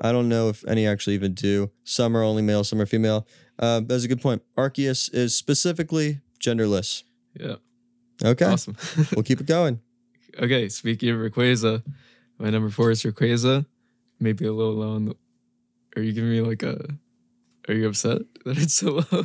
[0.00, 1.70] I don't know if any actually even do.
[1.84, 3.26] Some are only male, some are female.
[3.58, 4.42] Uh, that's a good point.
[4.56, 7.04] Arceus is specifically genderless.
[7.38, 7.56] Yeah.
[8.24, 8.76] Okay, Awesome.
[9.14, 9.80] we'll keep it going.
[10.38, 10.68] okay.
[10.68, 11.82] Speaking of Rayquaza,
[12.38, 13.66] my number four is Rayquaza.
[14.20, 14.94] Maybe a little low.
[14.94, 15.16] On the,
[15.96, 16.96] are you giving me like a?
[17.68, 19.24] Are you upset that it's so low?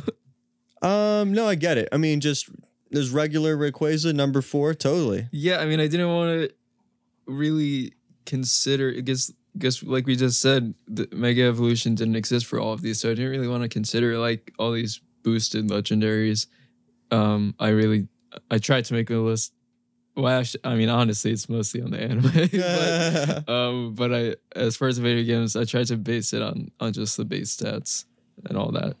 [0.82, 1.88] Um, no, I get it.
[1.92, 2.48] I mean, just
[2.90, 5.28] there's regular Rayquaza number four, totally.
[5.30, 5.58] yeah.
[5.58, 6.54] I mean, I didn't want to
[7.26, 7.94] really
[8.26, 12.82] consider because because like we just said, the Mega Evolution didn't exist for all of
[12.82, 16.46] these, so I didn't really want to consider like all these boosted legendaries.
[17.10, 18.08] Um, I really
[18.50, 19.52] I tried to make a list.
[20.16, 22.32] Well, actually, I mean, honestly, it's mostly on the anime.
[23.46, 26.42] but, um, but I, as far as the video games, I tried to base it
[26.42, 28.04] on on just the base stats
[28.44, 28.96] and all that.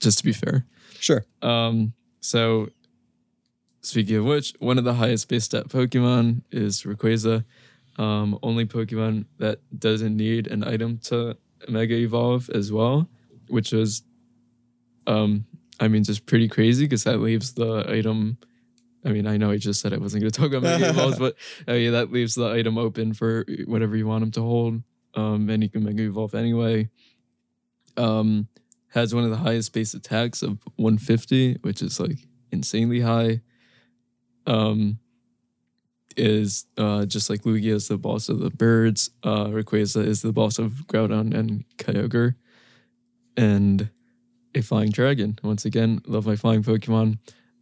[0.00, 0.66] Just to be fair.
[0.98, 1.24] sure.
[1.42, 2.68] Um, so
[3.86, 7.44] speaking of which, one of the highest base stat Pokemon is Rayquaza.
[7.98, 11.36] Um, only Pokemon that doesn't need an item to
[11.68, 13.08] Mega Evolve as well,
[13.48, 14.02] which was,
[15.06, 15.46] um,
[15.80, 18.38] I mean, just pretty crazy because that leaves the item.
[19.04, 21.18] I mean, I know I just said I wasn't going to talk about Mega Evolves,
[21.18, 24.82] but uh, yeah, that leaves the item open for whatever you want him to hold.
[25.14, 26.90] Um, and you can Mega Evolve anyway.
[27.96, 28.48] Um,
[28.88, 32.18] has one of the highest base attacks of 150, which is like
[32.50, 33.40] insanely high.
[34.46, 34.98] Um,
[36.16, 39.10] is uh, just like Lugia is the boss of the birds.
[39.22, 42.34] Uh, Rayquaza is the boss of Groudon and Kyogre,
[43.36, 43.90] and
[44.54, 45.38] a flying dragon.
[45.42, 47.18] Once again, love my flying Pokemon.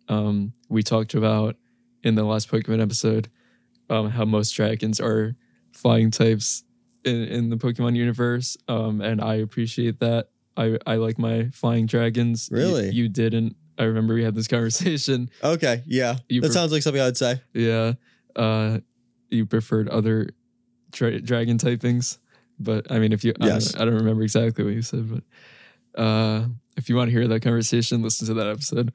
[0.09, 1.57] Um, we talked about
[2.05, 3.29] in the last Pokemon episode
[3.91, 5.35] um, how most dragons are
[5.73, 6.63] flying types
[7.05, 10.29] in, in the Pokemon universe, um, and I appreciate that.
[10.57, 12.49] I I like my flying dragons.
[12.53, 12.91] Really?
[12.91, 13.57] you, didn't.
[13.79, 15.31] I remember we had this conversation.
[15.43, 16.17] Okay, yeah.
[16.29, 17.41] You that pref- sounds like something I'd say.
[17.53, 17.95] Yeah,
[18.37, 18.79] uh,
[19.31, 20.31] you preferred other
[20.93, 22.19] dra- dragon typings,
[22.61, 23.73] but I mean, if you, I, Yes.
[23.73, 27.27] don't, I don't remember exactly what you said, but uh, if you want to hear
[27.29, 28.93] that conversation, listen to that episode.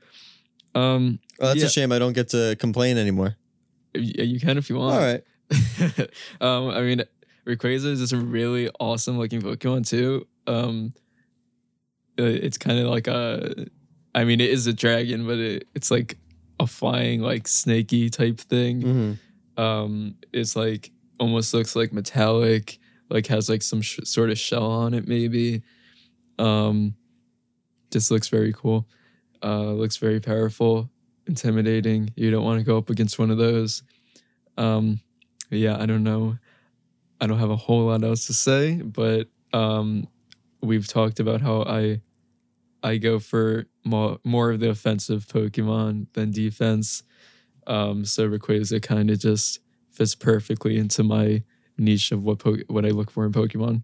[0.76, 1.66] Um, Oh, that's Yeah.
[1.66, 1.92] a shame.
[1.92, 3.36] I don't get to complain anymore.
[3.96, 4.94] you can if you want.
[4.96, 5.24] All right.
[6.42, 7.04] um, I mean,
[7.50, 10.28] Rayquaza is just a really awesome looking Pokemon too.
[10.48, 10.94] Um,
[12.20, 13.66] uh, it's kind of like a,
[14.14, 16.18] I mean, it is a dragon, but it, it's like
[16.60, 18.82] a flying like snaky type thing.
[18.82, 22.78] hmm Um, it's like almost looks like metallic,
[23.10, 25.62] like has like some sh- sort of shell on it, maybe.
[26.38, 26.96] Um,
[27.92, 28.88] just looks very cool.
[29.44, 30.90] Uh, looks very powerful,
[31.28, 32.12] intimidating.
[32.16, 33.84] You don't want to go up against one of those.
[34.58, 35.00] Um,
[35.50, 36.38] yeah, I don't know.
[37.22, 40.08] I don't have a whole lot else to say, but um,
[40.62, 42.02] we've talked about how I
[42.82, 47.04] I go for more more of the offensive Pokemon than defense.
[47.68, 49.60] Um, so Rayquaza kind of just
[49.92, 51.44] fits perfectly into my
[51.78, 53.84] niche of what po- what I look for in Pokemon.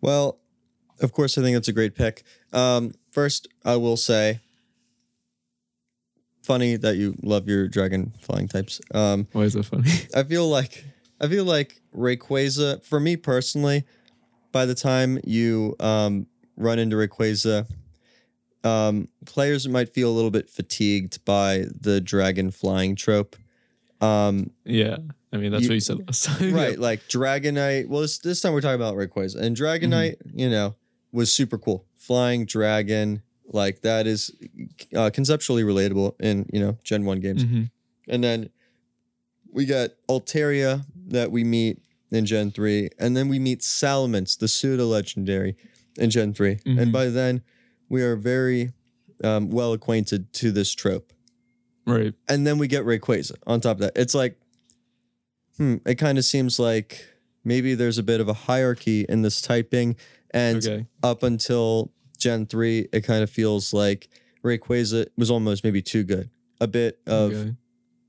[0.00, 0.38] Well,
[1.00, 2.22] of course, I think that's a great pick.
[2.52, 4.40] Um, first, I will say,
[6.42, 8.80] funny that you love your dragon flying types.
[8.92, 9.90] Um, Why is that funny?
[10.14, 10.84] I feel like
[11.20, 13.84] I feel like Rayquaza, for me personally,
[14.52, 17.66] by the time you um, run into Rayquaza,
[18.62, 23.36] um, players might feel a little bit fatigued by the dragon flying trope.
[24.00, 24.96] Um, yeah,
[25.32, 26.52] I mean that's You- what you said last time.
[26.54, 27.88] right, like Dragonite.
[27.88, 30.74] Well, this, this time we're talking about Rayquaza, and Dragonite, you know,
[31.12, 31.84] was super cool.
[31.96, 34.30] Flying dragon, like that is
[34.94, 37.44] uh, conceptually relatable in you know Gen One games.
[37.44, 37.70] Mhm.
[38.08, 38.50] And then
[39.52, 42.90] we got Altaria that we meet in Gen 3.
[42.98, 45.56] And then we meet Salamence, the pseudo legendary
[45.96, 46.56] in Gen 3.
[46.56, 46.80] Mhm.
[46.80, 47.42] And by then,
[47.88, 48.72] we are very
[49.22, 51.12] um, well acquainted to this trope.
[51.86, 52.14] Right.
[52.28, 53.92] And then we get Rayquaza on top of that.
[53.96, 54.38] It's like,
[55.56, 57.06] hmm, it kind of seems like
[57.44, 59.96] maybe there's a bit of a hierarchy in this typing.
[60.32, 60.86] And Okay.
[61.02, 64.08] up until Gen 3, it kind of feels like
[64.42, 66.28] Rayquaza was almost maybe too good.
[66.60, 67.54] A bit of okay.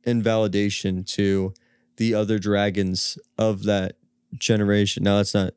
[0.06, 1.54] invalidation to
[1.98, 3.98] the other dragons of that
[4.38, 5.04] generation.
[5.04, 5.54] Now that's not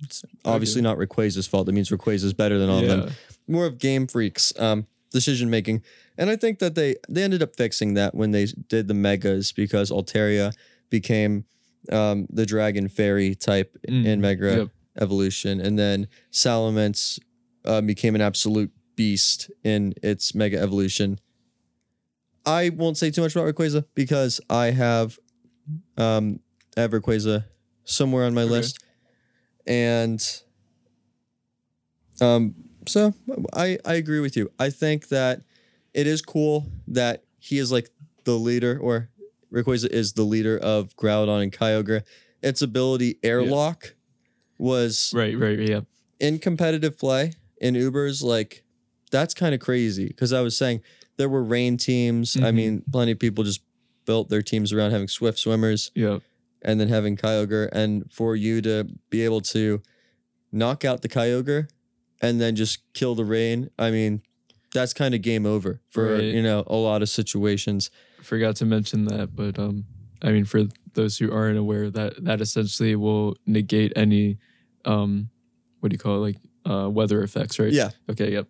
[0.00, 1.66] it's obviously not Rayquaza's fault.
[1.66, 3.10] That means Rayquaza's better than all of them.
[3.48, 5.82] More of Game Freak's um, decision making,
[6.18, 9.52] and I think that they they ended up fixing that when they did the megas
[9.52, 10.52] because Altaria
[10.90, 11.44] became
[11.92, 14.68] um, the dragon fairy type Mm, in Mega yep.
[15.00, 17.18] Evolution, and then Salamence
[17.64, 21.18] uh, became an absolute beast in its Mega Evolution.
[22.46, 25.18] I won't say too much about Rayquaza because I have
[25.96, 26.40] um,
[26.76, 26.88] I
[27.84, 28.50] somewhere on my Okay.
[28.50, 28.84] list,
[29.66, 30.20] and
[32.20, 32.54] um,
[32.86, 33.14] so
[33.54, 34.50] I I agree with you.
[34.58, 35.42] I think that
[35.92, 37.90] it is cool that he is like
[38.24, 39.10] the leader, or
[39.52, 42.02] Rayquaza is the leader of Groudon and Kyogre.
[42.42, 43.94] Its ability Airlock
[44.58, 45.80] was Right, right, yeah.
[46.20, 48.64] in competitive play in Ubers, like
[49.10, 50.06] that's kind of crazy.
[50.08, 50.82] Because I was saying
[51.16, 52.36] there were rain teams.
[52.36, 52.54] I Mhm.
[52.54, 53.62] mean, plenty of people just
[54.04, 56.18] built their teams around having Swift swimmers Yeah.
[56.62, 59.82] and then having Kyogre, and for you to be able to
[60.52, 61.68] knock out the Kyogre
[62.20, 63.70] and then just kill the rain.
[63.78, 64.22] I mean,
[64.72, 66.22] that's kind of game over for Right.
[66.24, 67.90] you know a lot of situations.
[68.22, 69.84] Forgot to mention that, but um
[70.22, 74.38] I mean for those who aren't aware that that essentially will negate any
[74.84, 75.28] um
[75.80, 76.36] what do you call it like
[76.66, 77.72] uh weather effects, right?
[77.72, 78.48] Yeah, Okay, yep.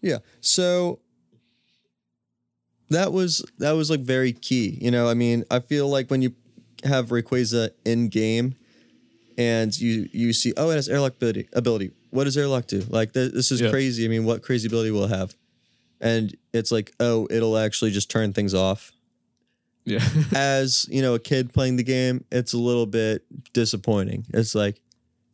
[0.00, 0.18] yeah.
[0.40, 1.00] So
[2.92, 4.78] that was that was like very key.
[4.80, 6.34] You know, I mean, I feel like when you
[6.84, 8.54] have Rayquaza in game
[9.38, 11.90] and you you see oh it has airlock ability ability.
[12.10, 12.82] What does airlock do?
[12.88, 13.70] Like th- this is Yeah.
[13.70, 14.04] crazy.
[14.04, 15.34] I mean, what crazy ability will it have?
[16.00, 18.92] And it's like oh it'll actually just turn things off.
[19.84, 20.06] Yeah.
[20.34, 24.26] As you know, a kid playing the game, it's a little bit disappointing.
[24.34, 24.80] It's like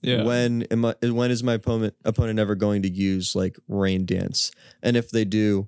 [0.03, 0.23] yeah.
[0.23, 4.53] when am I, when is my opponent opponent ever going to use like rain dance?
[4.83, 5.67] And if they do,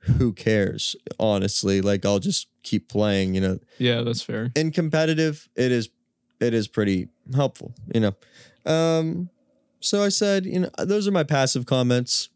[0.00, 0.96] who cares?
[1.18, 3.34] Honestly, like I'll just keep playing.
[3.34, 4.50] You know, yeah, that's fair.
[4.56, 5.88] in competitive, it is
[6.40, 7.74] it is pretty helpful.
[7.94, 9.30] You know, um,
[9.80, 12.28] so I said, you know, those are my passive comments.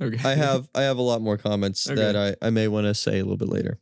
[0.00, 0.16] Okay.
[0.28, 2.00] I have I have a lot more comments Okay.
[2.00, 3.78] that I I may want to say a little bit later,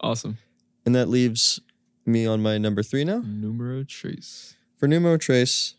[0.00, 0.38] awesome.
[0.84, 1.60] and that leaves
[2.06, 3.22] me on my number three now.
[3.24, 4.56] Numero trace.
[4.78, 5.74] For Numero Trace,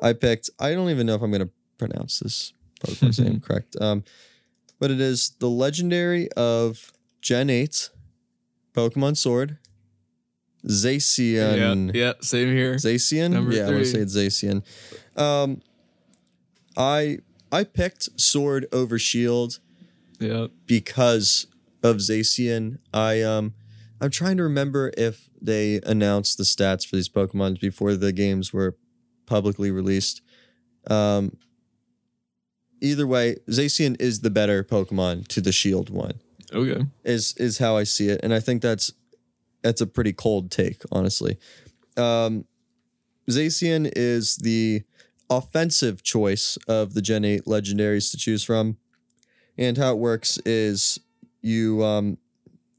[0.00, 0.48] I picked.
[0.58, 3.76] I don't even know if I'm going to pronounce this Pokemon's name correct.
[3.80, 4.02] Um,
[4.78, 7.90] but it is the legendary of Gen 8
[8.74, 9.58] Pokemon Sword,
[10.66, 11.94] Zacian.
[11.94, 12.74] Yeah, yeah, same here.
[12.74, 13.30] Zacian?
[13.32, 14.02] Number yeah, I want to say three.
[14.02, 14.62] it's Zacian.
[15.20, 15.60] Um,
[16.76, 17.18] I
[17.52, 19.60] I picked Sword over Shield
[20.18, 20.48] Yeah.
[20.66, 21.46] because
[21.82, 22.78] of Zacian.
[22.92, 23.54] I um
[24.00, 28.52] I'm trying to remember if they announced the stats for these Pokemon before the games
[28.52, 28.76] were
[29.26, 30.20] publicly released.
[30.88, 31.36] Um
[32.86, 36.20] either way, Zacian is the better Pokemon to the Shield one.
[36.52, 36.84] Okay.
[37.04, 38.20] Is is how I see it.
[38.22, 38.92] And I think that's
[39.62, 41.38] that's a pretty cold take, honestly.
[41.96, 42.44] Um
[43.28, 44.82] Zacian is the
[45.28, 48.76] offensive choice of the Gen 8 legendaries to choose from.
[49.58, 51.00] And how it works is
[51.42, 52.18] you um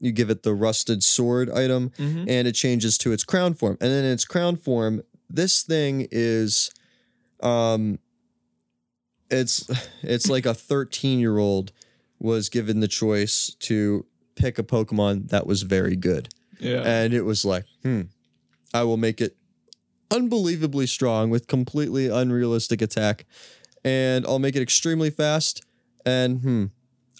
[0.00, 2.24] you give it the rusted sword item Mm-hmm.
[2.28, 3.76] and it changes to its crown form.
[3.80, 6.70] And then in its crown form, this thing is
[7.42, 7.98] um
[9.30, 9.68] it's
[10.02, 11.72] it's like a 13-year-old
[12.18, 16.28] was given the choice to pick a Pokemon that was very good.
[16.58, 16.82] Yeah.
[16.84, 18.02] And it was like, hmm,
[18.74, 19.36] I will make it
[20.10, 23.26] unbelievably strong with completely unrealistic attack.
[23.84, 25.64] And I'll make it extremely fast.
[26.04, 26.64] And hmm,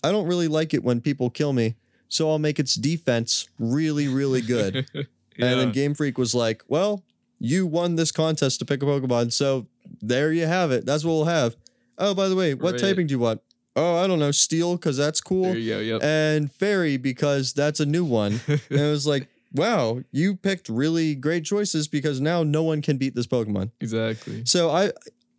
[0.03, 1.77] I don't really like it when people kill me.
[2.09, 4.87] So I'll make its defense really, really good.
[4.93, 5.03] yeah.
[5.41, 7.05] And then Game Freak was like, well,
[7.39, 9.33] you won this contest to pick a Pokemon.
[9.33, 9.69] So
[10.03, 10.85] there you have it.
[10.85, 11.55] That's what we'll have.
[11.99, 12.81] Oh, by the way, what Right.
[12.81, 13.41] typing do you want?
[13.77, 14.31] Oh, I don't know.
[14.33, 15.81] Steel, because that's cool there you go.
[15.81, 16.03] Yep.
[16.03, 18.41] and fairy because that's a new one.
[18.49, 22.97] and it was like, wow, you picked really great choices because now no one can
[22.99, 23.71] beat this Pokemon.
[23.81, 24.43] exactly.
[24.45, 24.93] So I,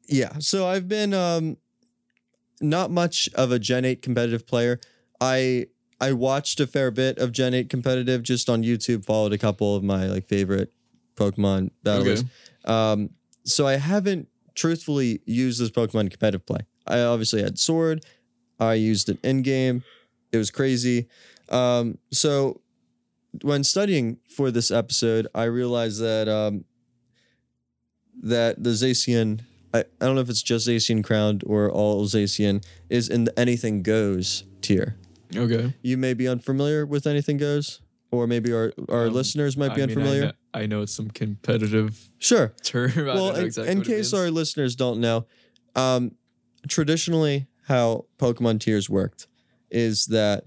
[0.07, 1.57] yeah, so I've been um,
[2.62, 4.80] not much of a Gen Eight competitive player.
[5.22, 5.68] I
[6.01, 9.05] I watched a fair bit of Gen Eight competitive just on YouTube.
[9.05, 10.72] Followed a couple of my like favorite
[11.16, 12.22] Pokemon battlers.
[12.22, 12.30] Okay.
[12.66, 13.10] Um,
[13.43, 14.28] so I haven't
[14.60, 16.60] truthfully used this Pokemon in competitive play.
[16.86, 18.05] I obviously had Sword.
[18.60, 19.84] I used it in game.
[20.34, 21.07] It was crazy.
[21.49, 22.62] Um, so
[23.41, 26.66] when studying for this episode, I realized that um,
[28.22, 29.41] that the Zacian,
[29.74, 33.39] I, I don't know if it's just Zacian crowned or all Zacian, is in the
[33.39, 34.97] anything goes tier.
[35.36, 35.74] Okay.
[35.82, 37.82] You may be unfamiliar with anything goes,
[38.12, 40.34] or maybe our our Um, listeners might be I mean, I unfamiliar.
[40.54, 42.54] I know it's some competitive Sure.
[42.64, 42.91] term.
[43.06, 45.26] Well, in, exactly in case our listeners don't know,
[45.76, 46.16] um,
[46.68, 49.28] traditionally how Pokemon tiers worked
[49.70, 50.45] is that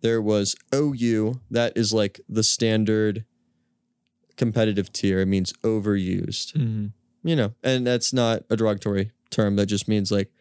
[0.00, 3.24] there was OU, that is like the standard
[4.36, 5.20] competitive tier.
[5.20, 6.92] It means overused, Mhm.
[7.22, 9.56] you know, and that's not a derogatory term.
[9.56, 10.32] That just means like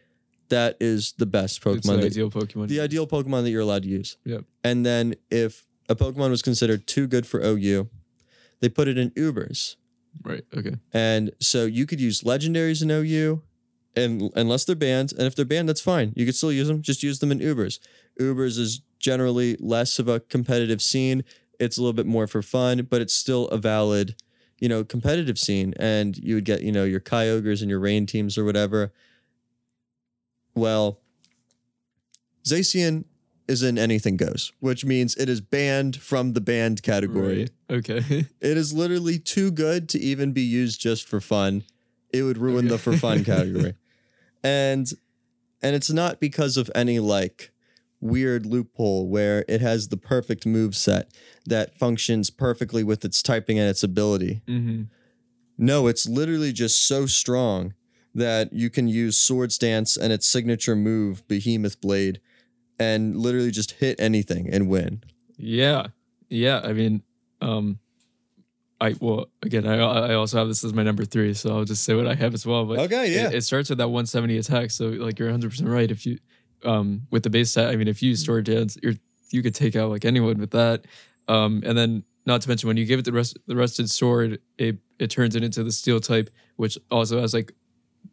[0.49, 2.67] that is the best It's the ideal Pokemon.
[2.67, 4.17] the ideal Pokemon that you're allowed to use.
[4.25, 4.45] Yep.
[4.63, 7.89] And then if a Pokemon was considered too good for OU,
[8.59, 9.75] they put it in Ubers.
[10.23, 10.43] Right.
[10.55, 10.75] Okay.
[10.93, 13.41] And so you could use legendaries in OU,
[13.95, 16.13] and unless they're banned, and if they're banned, that's fine.
[16.15, 16.81] You could still use them.
[16.81, 17.79] Just use them in Ubers.
[18.19, 21.23] Ubers is generally less of a competitive scene.
[21.59, 24.15] It's a little bit more for fun, but it's still a valid,
[24.59, 25.73] you know, competitive scene.
[25.77, 28.91] And you would get, you know, your Kyogres and your Rain teams or whatever.
[30.55, 30.99] Well,
[32.45, 33.05] Zacian
[33.47, 37.39] is in anything goes, which means it is banned from the banned category.
[37.69, 37.77] Right.
[37.89, 38.27] Okay.
[38.41, 41.63] It is literally too good to even be used just for fun.
[42.11, 43.75] It would ruin the for fun category.
[44.43, 44.91] And
[45.61, 47.51] and it's not because of any like
[48.01, 51.09] weird loophole where it has the perfect move set
[51.45, 54.41] that functions perfectly with its typing and its ability.
[54.45, 54.83] hmm
[55.57, 57.73] No, it's literally just so strong
[58.13, 62.19] that you can use Swords Dance and its signature move, Behemoth Blade,
[62.83, 65.03] and literally just hit anything and win.
[65.37, 65.87] Yeah.
[66.29, 66.61] Yeah.
[66.63, 67.03] I mean,
[67.41, 67.79] um,
[68.81, 71.83] I well again I I also have this as my number three, so I'll just
[71.85, 72.65] say what I have as well.
[72.65, 74.71] But Okay, it, it starts with that 170 attack.
[74.71, 75.89] So like you're 100 percent right.
[75.89, 76.17] If you
[76.63, 78.95] um with the base set, I mean, if you use sword dance, you're
[79.31, 80.85] you could take out like anyone with that.
[81.27, 84.39] Um, and then not to mention when you give it the rest the rusted sword,
[84.57, 87.53] it it turns it into the steel type, which also has like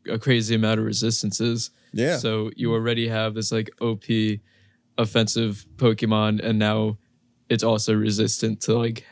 [0.08, 1.70] a crazy amount of resistances.
[1.92, 2.18] Yeah.
[2.18, 4.04] So you already have this like OP
[5.00, 6.98] offensive Pokemon, and now
[7.48, 9.06] it's also resistant to like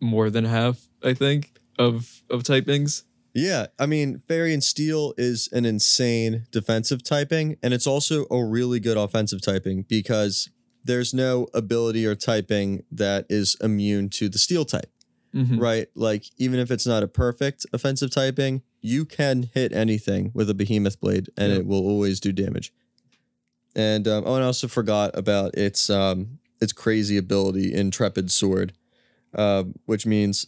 [0.00, 3.04] more than half, I think, of of typings.
[3.34, 8.44] Yeah, I mean, Fairy and Steel is an insane defensive typing, and it's also a
[8.44, 10.48] really good offensive typing because
[10.84, 14.90] there's no ability or typing that is immune to the Steel type,
[15.34, 15.60] Mhm.
[15.60, 15.86] right?
[15.94, 20.54] Like, even if it's not a perfect offensive typing, you can hit anything with a
[20.54, 21.58] Behemoth Blade, and Yeah.
[21.58, 22.72] it will always do damage.
[23.76, 28.72] And um, oh, and I also forgot about its um, its crazy ability, Intrepid Sword,
[29.34, 30.46] uh, which means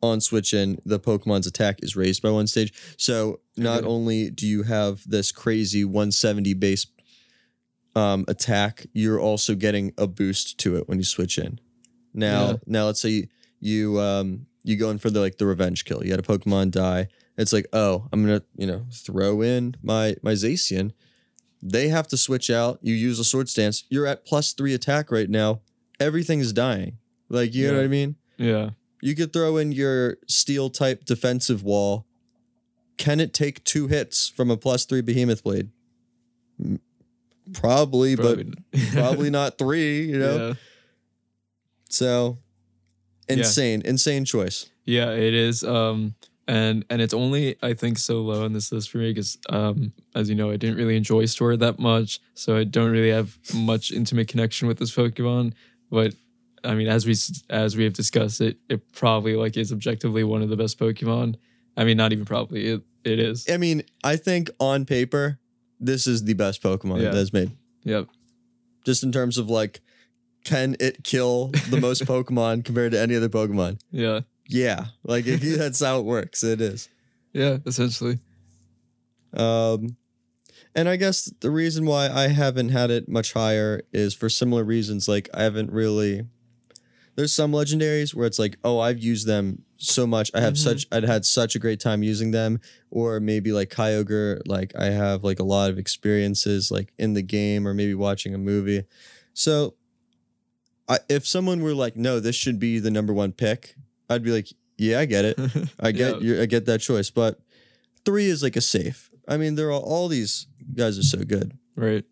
[0.00, 2.72] on switch in, the Pokemon's attack is raised by one stage.
[2.96, 3.88] So not Okay.
[3.88, 6.86] only do you have this crazy 170 base
[7.96, 11.58] um, attack, you're also getting a boost to it when you switch in.
[12.14, 12.56] Now, Yeah.
[12.66, 13.28] now let's say you
[13.60, 16.04] you, um, you go in for the like the revenge kill.
[16.04, 17.08] You had a Pokemon die.
[17.36, 20.92] It's like, oh, I'm gonna you know throw in my my Zacian.
[21.62, 22.78] They have to switch out.
[22.82, 23.84] You use a Swords Dance.
[23.88, 25.60] You're at plus three attack right now.
[25.98, 26.98] Everything is dying.
[27.28, 28.70] Like you know what I mean Yeah.
[29.02, 32.06] you could throw in your steel type defensive wall.
[32.96, 35.70] Can it take two hits from a plus three behemoth blade?
[36.62, 36.78] Mm,
[37.52, 38.40] Probably, but
[38.92, 40.48] probably not three, you know?
[40.48, 40.54] Yeah.
[41.88, 42.38] So
[43.28, 43.36] Yeah.
[43.36, 44.66] insane, insane choice.
[44.84, 45.64] Yeah, it is.
[45.64, 46.14] Um,
[46.48, 49.92] and and it's only I think so low on this list for me because um,
[50.14, 53.38] as you know, I didn't really enjoy Sword that much, so I don't really have
[53.54, 55.52] much intimate connection with this Pokemon.
[55.90, 56.14] But
[56.64, 57.14] I mean, as we
[57.50, 61.36] as we have discussed, it it probably like is objectively one of the best Pokemon.
[61.76, 63.46] I mean, not even probably it it is.
[63.48, 65.38] I mean, I think on paper,
[65.78, 67.10] this is the best Pokemon Yeah.
[67.10, 67.52] that's made.
[67.84, 68.08] Yep.
[68.84, 69.80] Just in terms of like,
[70.44, 73.78] can it kill the most Pokemon compared to any other Pokemon?
[73.92, 74.20] Yeah.
[74.48, 76.42] Yeah, like it, that's how it works.
[76.42, 76.88] It is.
[77.34, 77.58] Yeah.
[77.66, 78.18] Essentially.
[79.34, 79.96] Um,
[80.74, 84.64] and I guess the reason why I haven't had it much higher is for similar
[84.64, 85.08] reasons.
[85.08, 86.26] Like I haven't really.
[87.16, 90.30] There's some legendaries where it's like, oh, I've used them so much.
[90.34, 90.58] I have Mhm.
[90.64, 90.86] such.
[90.90, 92.60] I'd had such a great time using them.
[92.90, 97.22] Or maybe like Kyogre, like I have like a lot of experiences like in the
[97.22, 98.84] game or maybe watching a movie.
[99.34, 99.74] So,
[100.88, 103.74] I, if someone were like, no, this should be the number one pick,
[104.08, 105.38] I'd be like, yeah, I get it.
[105.80, 106.34] I get Yeah.
[106.34, 107.40] your, I get that choice, but
[108.04, 109.10] three is like a safe.
[109.26, 111.56] I mean, there are all, these guys are so good.
[111.76, 112.04] Right.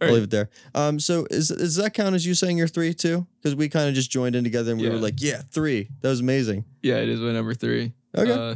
[0.00, 0.14] I'll Right.
[0.14, 0.48] leave it there.
[0.74, 3.26] Um, so is does that count as you saying you're three too?
[3.42, 5.90] Because we kind of just joined in together and we were like, yeah, three.
[6.00, 6.64] That was amazing.
[6.82, 7.92] Yeah, it is my number three.
[8.16, 8.32] Okay.
[8.32, 8.54] Uh,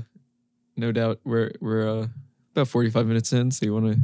[0.77, 1.21] no doubt.
[1.23, 2.07] We're we're uh,
[2.53, 4.01] about forty five minutes in, so you want to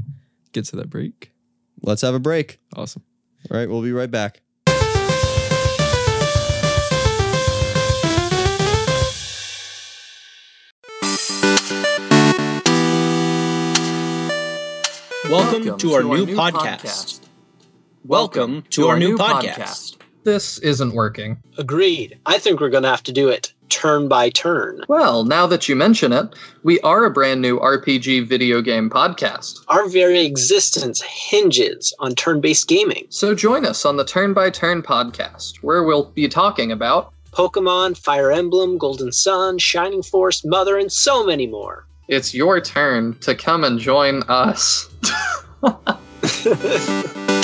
[0.53, 1.33] get to that break?
[1.81, 2.59] Let's have a break.
[2.77, 3.03] Awesome.
[3.51, 4.43] All right, we'll be right back.
[15.31, 17.21] Welcome, to our, new, podcast.
[18.05, 19.97] Welcome to our new podcast.
[20.25, 21.39] This isn't working.
[21.57, 22.19] Agreed.
[22.27, 24.81] I think we're going to have to do it turn by turn.
[24.89, 29.61] Well, now that you mention it, we are a brand new RPG video game podcast.
[29.69, 33.07] Our very existence hinges on turn based gaming.
[33.11, 37.97] So join us on the Turn by Turn podcast, where we'll be talking about Pokemon,
[37.97, 41.87] Fire Emblem, Golden Sun, Shining Force, Mother, and so many more.
[42.11, 44.91] It's Your Turn to Come and Join Us.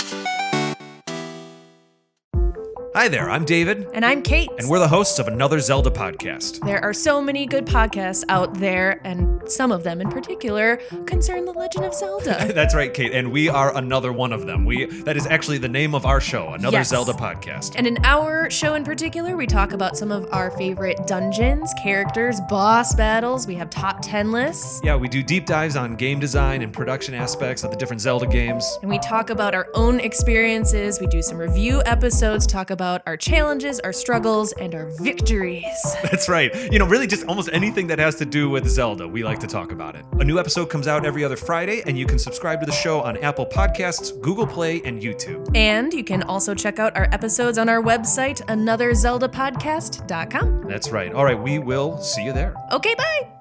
[2.97, 4.49] Hi there, I'm David, And I'm Kate.
[4.59, 6.65] and we're the hosts of another Zelda podcast.
[6.65, 11.45] there are so many good podcasts out there, and some of them in particular concern
[11.45, 12.51] the Legend of Zelda.
[12.55, 14.65] That's right, Kate, and we are another one of them.
[14.65, 16.89] We that is actually the name of our show, another Yes.
[16.89, 17.75] Zelda podcast.
[17.77, 22.41] and in our show in particular, we talk about some of our favorite dungeons, characters,
[22.49, 23.47] boss battles.
[23.47, 24.81] We have top 10 lists.
[24.83, 28.27] yeah, we do deep dives on game design and production aspects of the different Zelda
[28.27, 28.65] games.
[28.81, 30.99] And we talk about our own experiences.
[30.99, 35.65] We do some review episodes, talk about our challenges, our struggles, and our victories.
[36.03, 36.55] That's right.
[36.73, 39.47] You know, really just almost anything that has to do with Zelda, we like to
[39.47, 40.05] talk about it.
[40.21, 43.01] A new episode comes out every other Friday, and you can subscribe to the show
[43.01, 45.51] on Apple Podcasts, Google Play, and YouTube.
[45.55, 50.69] And you can also check out our episodes on our website, anotherzeldapodcast.com.
[50.69, 51.13] That's right.
[51.13, 52.55] All right, we will see you there.
[52.73, 53.33] Okay, bye.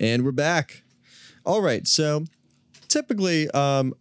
[0.00, 0.82] And we're back.
[1.44, 1.86] All right.
[1.86, 2.24] So
[2.88, 3.92] typically, um,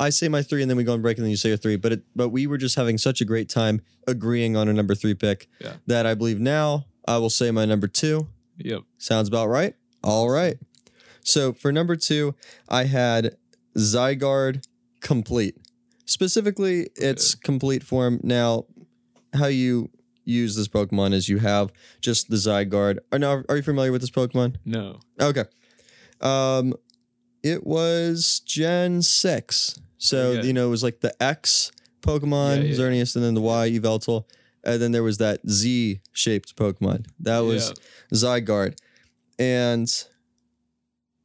[0.00, 1.58] I say my three and then we go on break and then you say your
[1.58, 1.76] three.
[1.76, 4.94] But it, but we were just having such a great time agreeing on a number
[4.94, 5.74] three pick Yeah.
[5.86, 8.28] that I believe now I will say my number two.
[8.58, 8.82] Yep.
[8.98, 9.74] Sounds about right.
[10.02, 10.56] All right.
[11.22, 12.34] So for number two,
[12.68, 13.36] I had
[13.76, 14.64] Zygarde
[15.00, 15.56] complete.
[16.06, 18.20] Specifically, its complete form.
[18.22, 18.66] Now,
[19.32, 19.90] how you
[20.24, 22.98] use this Pokemon is you have just the Zygarde.
[23.12, 24.56] Are now are you familiar with this Pokemon?
[24.64, 25.00] No.
[25.20, 25.44] Okay.
[26.20, 26.74] Um,
[27.42, 30.42] it was Gen six, so Yeah.
[30.42, 31.70] you know it was like the X
[32.02, 32.74] Pokemon Yeah, yeah.
[32.76, 34.24] Xerneas, and then the Y Yveltal,
[34.62, 37.06] and then there was that Z shaped Pokemon.
[37.20, 37.72] That was
[38.12, 38.76] Zygarde,
[39.38, 39.88] and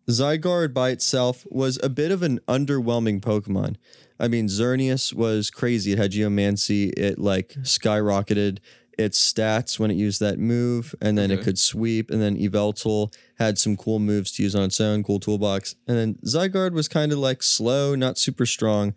[0.10, 3.76] Zygarde by itself was a bit of an underwhelming Pokemon.
[4.20, 5.92] I mean, Xerneas was crazy.
[5.94, 6.90] It had Geomancy.
[6.90, 8.60] It like skyrocketed
[9.00, 12.12] its stats when it used that move, and then it could sweep.
[12.12, 15.76] And then Yveltal had some cool moves to use on its own, cool toolbox.
[15.88, 18.94] And then Zygarde was kind of like slow, not super strong,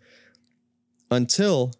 [1.09, 1.73] until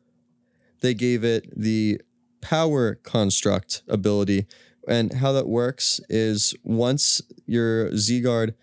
[0.79, 2.01] they gave it the
[2.41, 4.47] power construct ability.
[4.87, 8.53] And how that works is once your Zygarde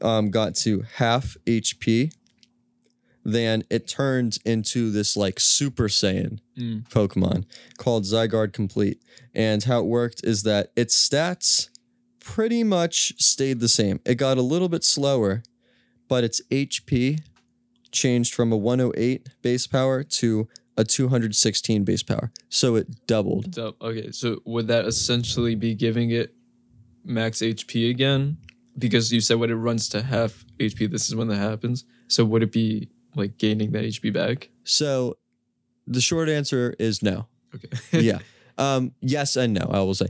[0.00, 2.12] um, got to half HP,
[3.24, 6.86] then it turned into this like Super Saiyan Mm.
[6.88, 7.44] Pokemon
[7.78, 9.02] called Zygarde Complete.
[9.34, 11.68] And how it worked is that its stats
[12.20, 14.00] pretty much stayed the same.
[14.04, 15.42] It got a little bit slower,
[16.08, 17.20] but its HP
[17.90, 22.30] changed from a 108 base power to a 216 base power.
[22.48, 23.54] So it doubled.
[23.54, 26.34] So, okay, so would that essentially be giving it
[27.04, 28.38] max HP again?
[28.78, 31.84] Because you said when it runs to half HP, this is when that happens.
[32.08, 34.50] So would it be like gaining that HP back?
[34.64, 35.16] So
[35.86, 37.26] the short answer is no.
[37.54, 37.68] Okay.
[38.00, 38.18] yeah.
[38.58, 40.08] Um, yes and no, I will say.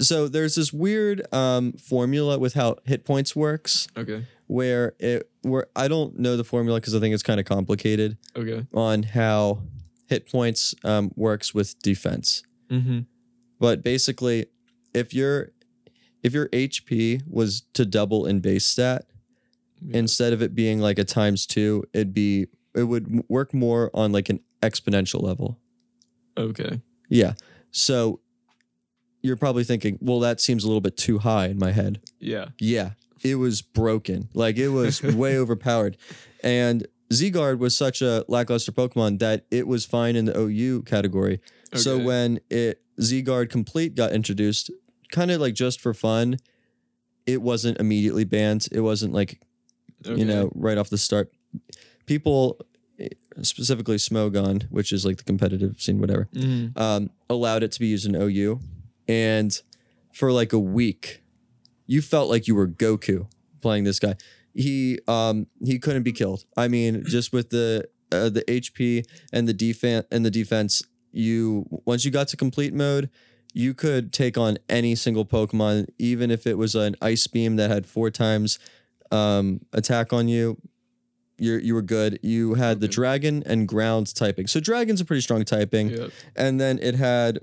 [0.00, 4.26] So there's this weird um, formula with how hit points works okay.
[4.48, 8.18] where it where I don't know the formula because I think it's kind of complicated
[8.36, 8.66] Okay.
[8.74, 9.62] on how
[10.08, 12.42] hit points um, works with defense.
[12.68, 13.00] Mm-hmm.
[13.60, 14.46] But basically,
[14.92, 15.52] if your
[16.22, 19.06] if your HP was to double in base stat,
[19.90, 24.12] instead of it being like a times two, it'd be it would work more on
[24.12, 25.58] like an exponential level.
[26.36, 26.80] Okay.
[27.08, 27.34] Yeah.
[27.70, 28.20] So
[29.22, 32.00] you're probably thinking, well, that seems a little bit too high in my head.
[32.18, 32.46] Yeah.
[32.58, 32.92] Yeah.
[33.22, 34.28] It was broken.
[34.34, 35.96] Like it was way overpowered.
[36.42, 41.40] And Zygarde was such a lackluster Pokemon that it was fine in the OU category.
[41.72, 41.78] Okay.
[41.82, 44.70] So when it Zygarde Complete got introduced,
[45.12, 46.38] kind of like just for fun,
[47.26, 48.66] it wasn't immediately banned.
[48.72, 49.40] It wasn't like
[50.06, 50.18] Okay.
[50.18, 51.30] you know, right off the start.
[52.06, 52.58] People,
[53.42, 56.76] specifically Smogon, which is like the competitive scene, whatever, Mhm.
[56.78, 58.60] um, allowed it to be used in OU.
[59.08, 59.56] And
[60.12, 61.22] for like a week,
[61.86, 63.26] you felt like you were Goku
[63.60, 64.16] playing this guy.
[64.54, 66.44] He um he couldn't be killed.
[66.56, 70.82] I mean, just with the uh, the HP and the defense and the defense,
[71.12, 73.08] you once you got to complete mode,
[73.54, 77.70] you could take on any single Pokemon, even if it was an ice beam that
[77.70, 78.58] had four times
[79.12, 80.58] um, attack on you.
[81.38, 82.18] You you were good.
[82.22, 84.46] You had the dragon and ground typing.
[84.46, 86.10] So dragon's a pretty strong typing, Yep.
[86.36, 87.40] and then it had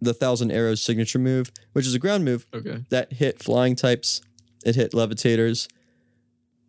[0.00, 2.84] the thousand arrows signature move, which is a ground move Okay.
[2.90, 4.20] that hit flying types.
[4.64, 5.68] It hit levitators.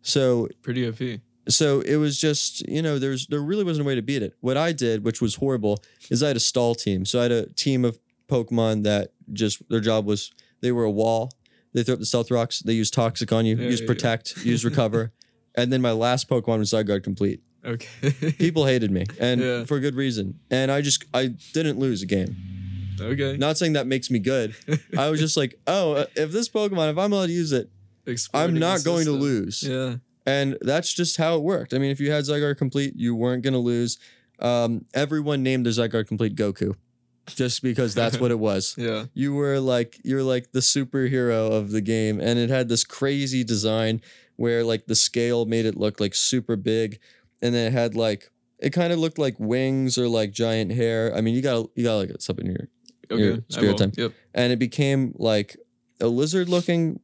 [0.02, 1.20] So Pretty OP.
[1.48, 4.34] so it was just you know there's there really wasn't a way to beat it.
[4.40, 7.04] What I did, which was horrible, is I had a stall team.
[7.04, 10.30] So I had a team of Pokemon that just their job was
[10.60, 11.30] they were a wall.
[11.76, 12.60] They threw up the stealth rocks.
[12.60, 13.54] They used toxic on you.
[13.56, 13.86] Yeah, use yeah, yeah.
[13.86, 14.44] protect.
[14.44, 15.12] use recover.
[15.58, 17.40] And then my last Pokemon was Zygarde complete.
[17.64, 18.10] Okay.
[18.38, 19.64] People hated me, and Yeah.
[19.64, 20.38] for good reason.
[20.50, 22.36] And I just I didn't lose a game.
[23.00, 23.38] okay.
[23.38, 24.54] Not saying that makes me good.
[24.98, 27.70] I was just like, oh, uh, if this Pokemon, if I'm allowed to use it,
[28.06, 29.62] I'm Exploiting not going to lose.
[29.62, 29.96] Yeah.
[30.26, 31.72] And that's just how it worked.
[31.72, 33.96] I mean, if you had Zygarde complete, you weren't gonna lose.
[34.40, 36.74] Um, everyone named their Zygarde complete Goku,
[37.26, 38.74] just because that's what it was.
[38.78, 39.06] Yeah.
[39.14, 43.44] You were like you're like the superhero of the game, and it had this crazy
[43.44, 44.00] design
[44.36, 46.98] where like the scale made it look like super big,
[47.42, 51.12] and then it had like it kind of looked like wings or like giant hair.
[51.14, 52.68] I mean, you got you got like something here,
[53.10, 53.22] Okay.
[53.22, 53.92] Your spirit time.
[53.96, 54.12] Yep.
[54.34, 55.56] and it became like
[56.00, 57.00] a lizard looking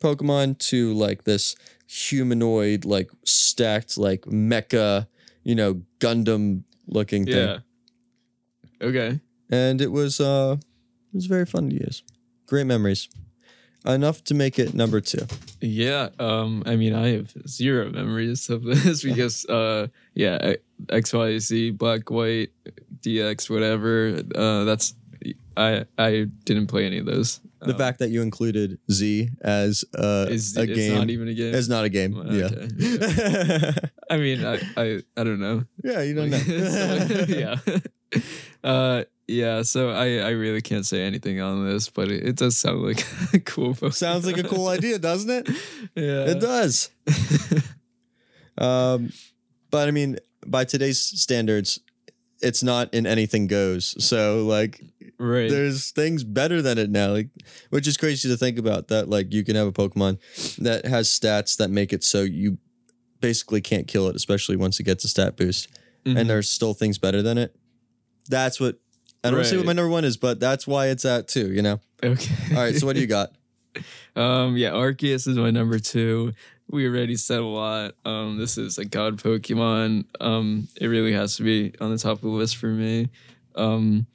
[0.00, 1.54] Pokemon to like this
[1.86, 5.06] humanoid, like stacked, like mecha,
[5.44, 7.36] you know, Gundam looking thing.
[7.36, 7.58] Yeah.
[8.80, 9.20] Okay.
[9.52, 12.02] And it was uh it was very fun to use.
[12.46, 13.08] Great memories.
[13.84, 15.26] Enough to make it number two.
[15.60, 16.08] Yeah.
[16.18, 16.62] Um.
[16.66, 20.54] I mean, I have zero memories of this because, uh, yeah,
[20.88, 22.50] X Y Z Black White
[23.00, 24.22] DX whatever.
[24.34, 24.94] Uh, that's
[25.56, 27.40] I I didn't play any of those.
[27.60, 31.28] The Uh, fact that you included Z as uh, is a it's game not even
[31.28, 31.54] a game.
[31.54, 32.14] is not a game.
[32.14, 32.50] Well, Yeah.
[34.10, 35.64] I mean, I, I I don't know.
[35.84, 36.38] yeah, you don't know.
[36.70, 37.56] So, yeah.
[38.62, 42.56] Uh yeah, so I I really can't say anything on this, but it, it does
[42.58, 43.94] sound like a cool Pokemon.
[43.94, 45.48] Sounds like a cool idea, doesn't it?
[45.94, 46.26] yeah.
[46.30, 46.90] It does.
[48.58, 49.10] Um,
[49.70, 51.80] but I mean, by today's standards,
[52.42, 53.94] it's not in anything goes.
[54.04, 54.84] So like,
[55.18, 55.48] right.
[55.50, 57.30] there's things better than it now, like,
[57.70, 58.88] which is crazy to think about.
[58.88, 60.18] That like you can have a Pokemon
[60.58, 62.58] that has stats that make it so you
[63.20, 65.68] basically can't kill it, especially once it gets a stat boost,
[66.04, 66.18] Mhm.
[66.20, 67.56] and there's still things better than it.
[68.28, 68.81] That's what.
[69.24, 71.52] I don't see what my number one is, but that's why it's at two.
[71.52, 71.80] You know.
[72.02, 72.34] okay.
[72.56, 72.74] All right.
[72.74, 73.32] So what do you got?
[74.14, 76.34] Um, yeah, Arceus is my number two.
[76.68, 77.94] We already said a lot.
[78.04, 80.04] Um, this is a god Pokemon.
[80.20, 83.08] Um, it really has to be on the top of the list for me.
[83.54, 84.06] Um,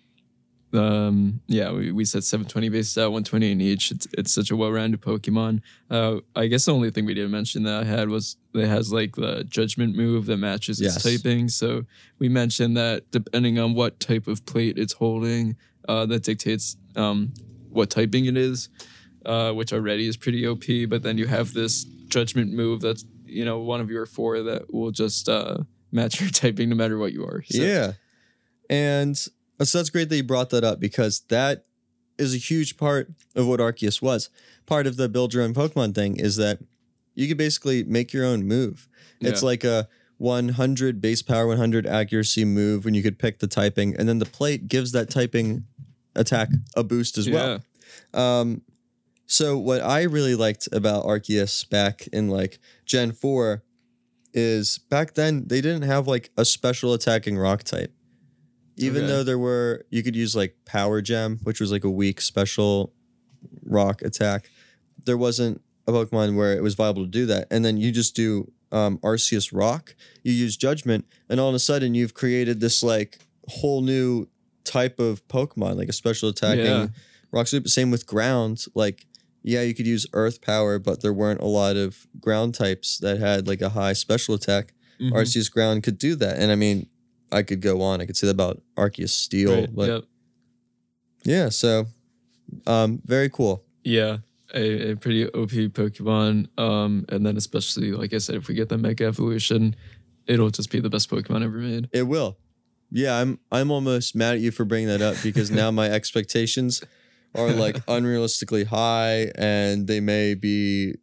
[0.74, 3.92] um, yeah, we, we said 720 base stat, 120 in each.
[3.92, 5.62] It's, it's such a well-rounded Pokemon.
[5.90, 8.92] Uh, I guess the only thing we didn't mention that I had was it has
[8.92, 11.04] like the Judgment move that matches its Yes.
[11.04, 11.48] typing.
[11.50, 11.84] So
[12.20, 15.56] we mentioned that depending on what type of plate it's holding,
[15.88, 17.34] uh, that dictates um,
[17.70, 18.70] what typing it is
[19.26, 20.64] uh, which already is pretty OP.
[20.90, 24.74] But then you have this judgment move that's you know one of your four that
[24.74, 25.58] will just uh,
[25.92, 27.44] match your typing no matter what you are.
[27.48, 27.92] So, Yeah.
[28.70, 29.18] And
[29.64, 31.66] so that's great that you brought that up because that
[32.18, 34.30] is a huge part of what Arceus was.
[34.66, 36.60] Part of the build your own Pokemon thing is that
[37.16, 38.88] you could basically make your own move.
[39.20, 39.88] It's like a
[40.18, 44.26] 100 base power, 100 accuracy move when you could pick the typing, and then the
[44.26, 45.66] plate gives that typing
[46.16, 47.62] attack a boost as well.
[48.14, 48.40] Yeah.
[48.40, 48.62] Um,
[49.26, 53.64] so what I really liked about Arceus back in like Gen 4
[54.34, 57.94] is back then they didn't have like a special attacking rock type.
[58.78, 59.08] Even Okay.
[59.14, 62.94] though there were you could use like Power Gem, which was like a weak special
[63.64, 64.50] rock attack.
[65.06, 67.48] There wasn't a Pokemon where it was viable to do that.
[67.50, 71.60] And then you just do um Arceus Rock, you use Judgment, and all of a
[71.60, 74.28] sudden you've created this like whole new
[74.66, 76.88] type of Pokemon, like a special attacking Yeah.
[77.32, 79.06] rock super same with ground like
[79.44, 83.18] yeah you could use earth power but there weren't a lot of ground types that
[83.20, 85.12] had like a high special attack Mhm.
[85.14, 86.88] arceus ground could do that and i mean
[87.32, 90.04] i could go on i could say that about arceus steel Right, but yep.
[91.24, 91.86] yeah so
[92.66, 94.18] um very cool Yeah.
[94.56, 96.48] A, a pretty OP Pokemon.
[96.58, 99.76] Um, and then especially like I said, if we get the Mega Evolution,
[100.26, 101.90] it'll just be the best Pokemon ever made.
[101.92, 102.38] it will
[102.90, 106.82] yeah i'm i'm almost mad at you for bringing that up because now my expectations
[107.36, 110.96] are like unrealistically high and they may be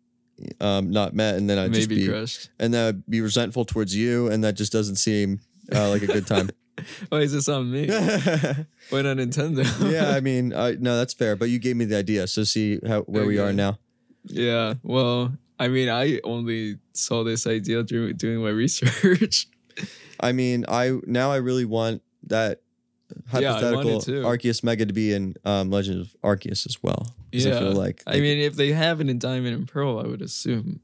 [0.62, 2.49] um not met and then i'd just Maybe be crushed.
[2.59, 5.41] and then I'd be resentful towards you, and that just doesn't seem
[5.72, 6.50] uh, like a good time.
[7.08, 7.86] Why is this on me?
[7.86, 9.64] yeah, Why not Nintendo?
[9.90, 11.36] Yeah, I mean, I, no, that's fair.
[11.36, 13.78] But you gave me the idea, so see how where we are now.
[14.26, 19.46] Yeah, well, I mean, I only saw this idea during doing my research.
[20.20, 22.62] I mean, I now I really want that
[23.32, 24.22] Yeah, I want it hypothetical too.
[24.22, 27.14] Arceus Mega to be in um, Legend of Arceus as well.
[27.32, 30.06] 'Cause I feel like I mean, if they have it in Diamond and Pearl, I
[30.06, 30.80] would assume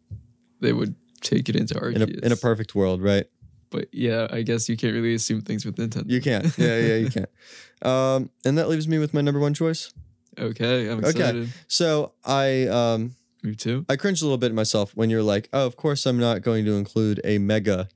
[0.60, 2.20] they would take it into in a Arceus.
[2.24, 3.26] in a perfect world, right?
[3.70, 6.10] But yeah, I guess you can't really assume things with Nintendo.
[6.10, 6.46] You can't.
[6.58, 7.30] Yeah, yeah, you can't.
[7.82, 9.90] Um, and that leaves me with my number one choice.
[10.38, 11.42] okay, I'm excited.
[11.44, 11.50] Okay.
[11.66, 13.86] So I um, Me too.
[13.88, 16.66] I cringe a little bit myself when you're like, oh, of course I'm not going
[16.66, 17.88] to include a mega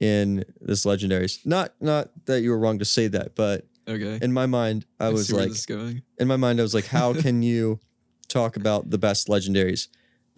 [0.00, 1.44] in this legendaries.
[1.44, 4.18] Not not that you were wrong to say that, but Okay.
[4.22, 6.00] in my mind, I was like, this going.
[6.18, 7.78] in my mind, I was like, how can you
[8.28, 9.88] talk about the best legendaries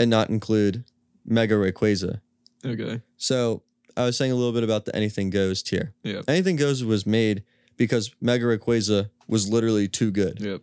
[0.00, 0.84] and not include
[1.24, 2.20] Mega Rayquaza?
[2.66, 3.00] Okay.
[3.16, 3.62] So
[3.98, 5.92] I was saying a little bit about the Anything Goes tier.
[6.02, 6.22] Yeah.
[6.28, 7.42] Anything Goes was made
[7.76, 10.40] because Mega Rayquaza was literally too good.
[10.40, 10.62] Yep.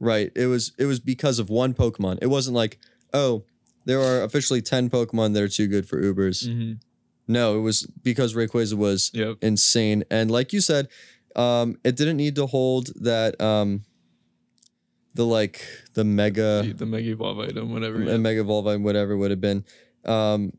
[0.00, 0.30] Right.
[0.36, 2.18] It was it was because of one Pokemon.
[2.22, 2.78] It wasn't like,
[3.12, 3.44] oh,
[3.86, 6.46] there are officially 10 Pokemon that are too good for Ubers.
[6.48, 6.78] Mhm.
[7.26, 9.38] No, it was because Rayquaza was Yep.
[9.42, 10.04] insane.
[10.10, 10.88] And like you said,
[11.36, 13.82] um, it didn't need to hold that um
[15.14, 15.64] the like
[15.94, 18.02] the mega the, the Mega Evolve item, whatever.
[18.02, 19.64] a mega evolve and whatever would have been.
[20.04, 20.52] Um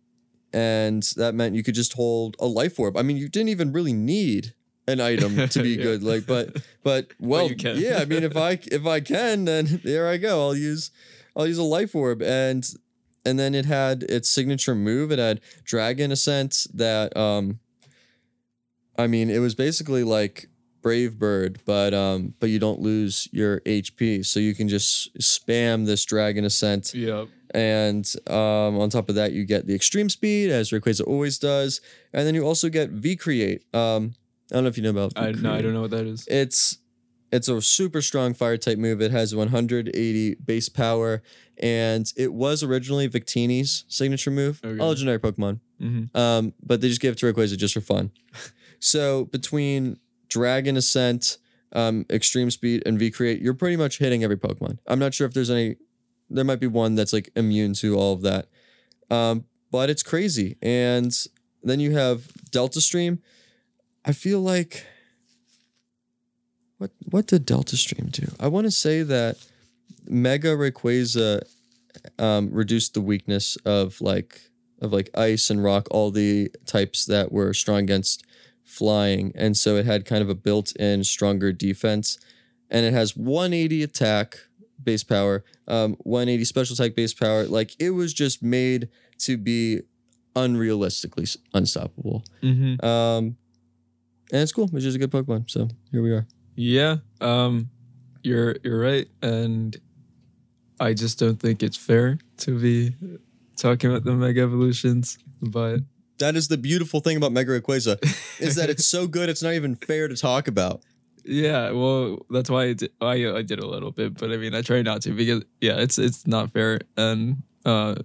[0.56, 2.96] and that meant you could just hold a life orb.
[2.98, 4.54] I mean, you didn't even really need
[4.88, 5.84] an item to be Yeah.
[5.84, 6.04] good.
[6.04, 7.98] Like, but but well, yeah.
[8.02, 10.42] I mean, if I if I can, then there I go.
[10.42, 10.92] I'll use
[11.36, 12.66] I'll use a life orb, and
[13.26, 15.12] and then it had its signature move.
[15.12, 16.68] It had Dragon Ascent.
[16.74, 17.60] That um,
[18.98, 20.48] I mean, it was basically like
[20.86, 25.88] Brave Bird, but um, but you don't lose your HP, so you can just spam
[25.88, 26.94] this Dragon Ascent.
[26.94, 27.28] Yep.
[27.56, 31.82] And um, on top of that, you get the extreme speed, as Rayquaza always does.
[32.14, 33.64] And then you also get V Create.
[33.74, 34.14] Um,
[34.52, 35.14] I don't know if you know about.
[35.16, 36.28] I no, I don't know what that is.
[36.30, 36.78] It's
[37.32, 39.02] it's a super strong fire type move.
[39.02, 41.24] It has 180 base power,
[41.58, 44.62] and it was originally Victini's signature move.
[44.64, 44.80] Okay.
[44.80, 46.16] All generic Pokemon, Mm-hmm.
[46.16, 48.12] um, but they just gave it to Rayquaza just for fun.
[48.80, 49.98] so between
[50.30, 51.38] Dragon Ascent,
[51.74, 54.80] um, Extreme Speed, and V Create, you're pretty much hitting every Pokemon.
[54.88, 55.78] I'm not sure if there's any.
[56.30, 58.48] There might be one that's like immune to all of that,
[59.12, 60.58] um, but it's crazy.
[60.62, 61.16] And
[61.64, 63.22] then you have Delta Stream.
[64.04, 64.86] I feel like
[66.78, 68.28] what what did Delta Stream do?
[68.40, 69.38] I want to say that
[70.08, 71.44] Mega Rayquaza
[72.20, 74.42] um, reduced the weakness of like
[74.82, 78.25] of like ice and rock, all the types that were strong against
[78.66, 82.18] flying, and so it had kind of a built-in stronger defense,
[82.70, 84.40] and it has 180 attack
[84.84, 87.46] base power, um, 180 special attack base power.
[87.46, 88.90] Like it was just made
[89.20, 89.82] to be
[90.36, 92.24] unrealistically unstoppable.
[92.44, 92.86] Mm-hmm.
[92.86, 93.38] Um,
[94.32, 94.70] and it's cool.
[94.74, 95.50] It's just a good Pokemon.
[95.50, 96.28] So here we are.
[96.56, 96.98] Yeah.
[97.22, 97.70] Um,
[98.24, 99.76] you're you're right, and
[100.80, 102.96] I just don't think it's fair to be
[103.56, 105.82] talking about the Mega Evolutions, but
[106.20, 108.02] That is the beautiful thing about Mega Rayquaza,
[108.40, 109.30] is that it's so good.
[109.30, 110.82] It's not even fair to talk about.
[111.26, 114.54] Yeah, well, that's why I did, I, I did a little bit, but I mean,
[114.54, 117.96] I try not to because yeah, it's it's not fair, and uh,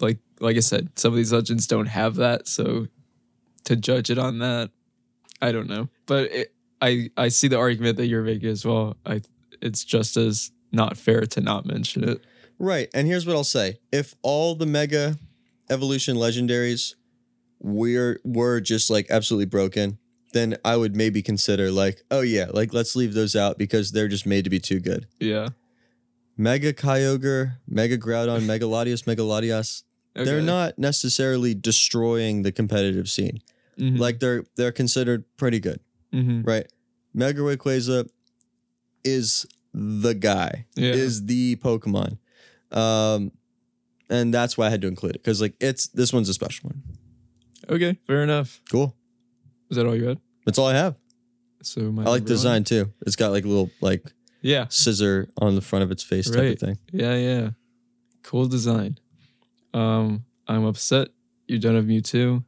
[0.00, 2.86] like like I said, some of these legends don't have that, so
[3.64, 4.70] to judge it on that,
[5.40, 5.88] I don't know.
[6.06, 8.96] But it, I I see the argument that you're making as well.
[9.04, 9.20] I
[9.60, 12.22] it's just as not fair to not mention it.
[12.58, 12.88] Right.
[12.94, 15.18] And here's what I'll say: if all the Mega
[15.68, 16.94] Evolution legendaries
[17.62, 19.98] were were just like absolutely broken,
[20.32, 24.08] then I would maybe consider like, oh yeah, like let's leave those out because they're
[24.08, 25.06] just made to be too good.
[25.20, 25.50] Yeah,
[26.36, 29.84] Mega Kyogre, Mega Groudon, Mega Latios, Mega Latias,
[30.14, 33.38] they're not necessarily destroying the competitive scene.
[33.78, 33.98] Mhm.
[33.98, 35.80] Like they're they're considered pretty good.
[36.12, 36.46] Mhm.
[36.46, 36.66] right?
[37.14, 38.08] Mega Rayquaza
[39.04, 40.92] is the guy, Yeah.
[40.92, 42.18] is the Pokemon,
[42.70, 43.32] um,
[44.10, 46.68] and that's why I had to include it because like it's this one's a special
[46.70, 46.82] one.
[47.68, 48.60] Okay, fair enough.
[48.70, 48.94] Cool.
[49.70, 50.18] Is that all you had?
[50.44, 50.96] That's all I have.
[51.62, 52.92] So my I like the design too.
[53.06, 54.04] It's got like a little like
[54.42, 56.78] Yeah, scissor on the front of its face type of thing.
[56.92, 57.50] Yeah, yeah.
[58.22, 58.98] Cool design.
[59.74, 61.08] Um, I'm upset
[61.46, 62.44] you don't have Mewtwo.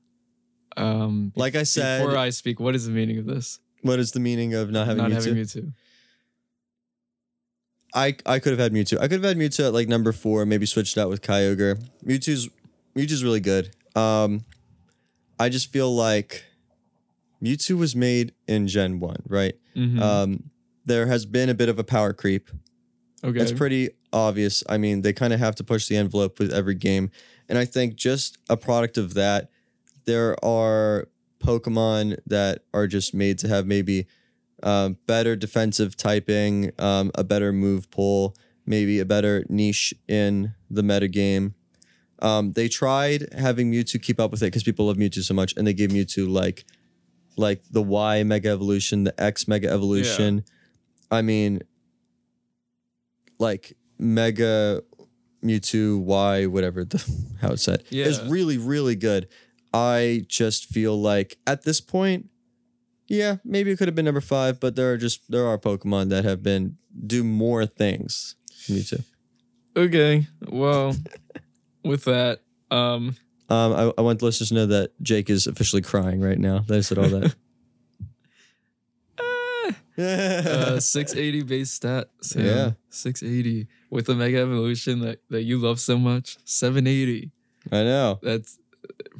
[0.77, 3.61] Um, Like I said, before I speak, what is the meaning of this?
[3.83, 5.15] what is the meaning of not having Not Mewtwo?
[5.27, 5.73] having Mewtwo.
[7.95, 8.99] I I could have had Mewtwo.
[8.99, 11.81] I could have had Mewtwo at like number four, maybe switched out with Kyogre.
[12.05, 12.49] Mewtwo's
[12.97, 13.71] Mewtwo's really good.
[13.95, 14.45] Um,
[15.45, 16.43] I just feel like
[17.43, 19.55] Mewtwo was made in Gen One, right?
[19.77, 20.01] Mhm.
[20.01, 20.51] Um,
[20.87, 22.49] there has been a bit of a power creep.
[23.23, 23.41] okay.
[23.41, 24.63] It's pretty obvious.
[24.69, 27.11] I mean, they kind of have to push the envelope with every game,
[27.49, 29.51] and I think just a product of that,
[30.07, 31.09] there are
[31.41, 34.07] Pokemon that are just made to have maybe
[34.63, 38.35] um, better defensive typing, um, a better move pull,
[38.65, 41.53] maybe a better niche in the metagame.
[42.21, 45.55] Um, they tried having Mewtwo keep up with it because people love Mewtwo so much,
[45.57, 46.65] and they gave Mewtwo like,
[47.37, 50.45] like the Y Mega Evolution, the X Mega Evolution.
[51.11, 51.63] I mean,
[53.39, 54.83] like Mega
[55.45, 56.99] Mewtwo Y, whatever the
[57.41, 59.29] how it's said, is really really good.
[59.73, 62.31] I just feel like at this point,
[63.09, 66.11] yeah, maybe it could have been number five, but there are just there are Pokemon
[66.11, 68.37] that have been do more things.
[68.69, 69.05] Mewtwo.
[69.77, 70.27] okay.
[70.49, 70.97] Well,
[71.85, 73.17] with that, um,
[73.49, 76.61] Um, I, I want the listeners to know that Jake is officially crying right now.
[76.67, 77.35] That I said all that.
[79.99, 82.09] uh, 680 base stat.
[82.21, 82.73] So Yeah.
[82.91, 86.37] 680 with the Mega Evolution that, that you love so much.
[86.45, 87.31] 780.
[87.71, 88.19] I know.
[88.23, 88.59] That's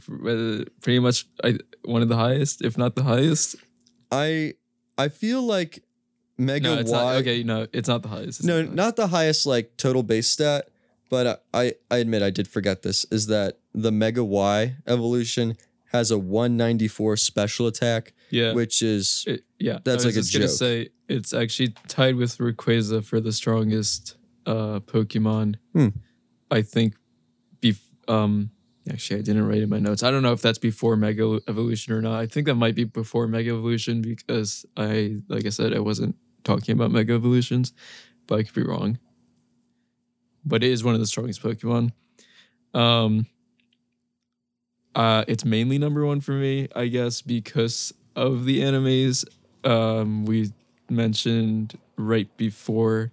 [0.09, 3.57] uh, pretty much I, one of the highest, if not the highest.
[4.11, 4.55] I
[4.99, 5.83] I feel like
[6.37, 6.91] Mega No, Y.
[6.91, 7.15] not.
[7.17, 8.41] Okay, no, it's not the highest.
[8.41, 10.69] It's No, the not the highest like total base stat,
[11.11, 15.57] but I I admit I did forget this is that the Mega Y evolution
[15.93, 18.53] has a 194 special attack, Yeah.
[18.53, 20.57] which is It- yeah, That's I was like a just gonna joke.
[20.57, 25.57] say it's actually tied with Rayquaza for the strongest uh, Pokemon.
[25.73, 25.89] Hmm.
[26.51, 26.95] I think.
[27.63, 28.51] Bef- um,
[28.91, 30.03] actually, I didn't write in my notes.
[30.03, 32.19] I don't know if that's before Mega Evolution or not.
[32.21, 36.17] I think that might be before Mega Evolution because I, like I said, I wasn't
[36.43, 37.73] talking about Mega Evolutions,
[38.27, 38.99] but I could be wrong.
[40.45, 41.93] But it is one of the strongest Pokemon.
[42.75, 43.27] Um,
[44.95, 49.25] uh, it's mainly number one for me, I guess, because of the animes
[49.69, 50.53] um, we
[50.89, 53.11] mentioned right before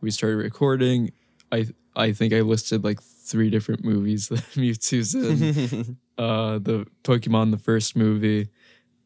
[0.00, 1.12] we started recording.
[1.52, 5.98] I I think I listed like three different movies that Mewtwo's in.
[6.18, 8.48] uh, the Pokemon, the first movie,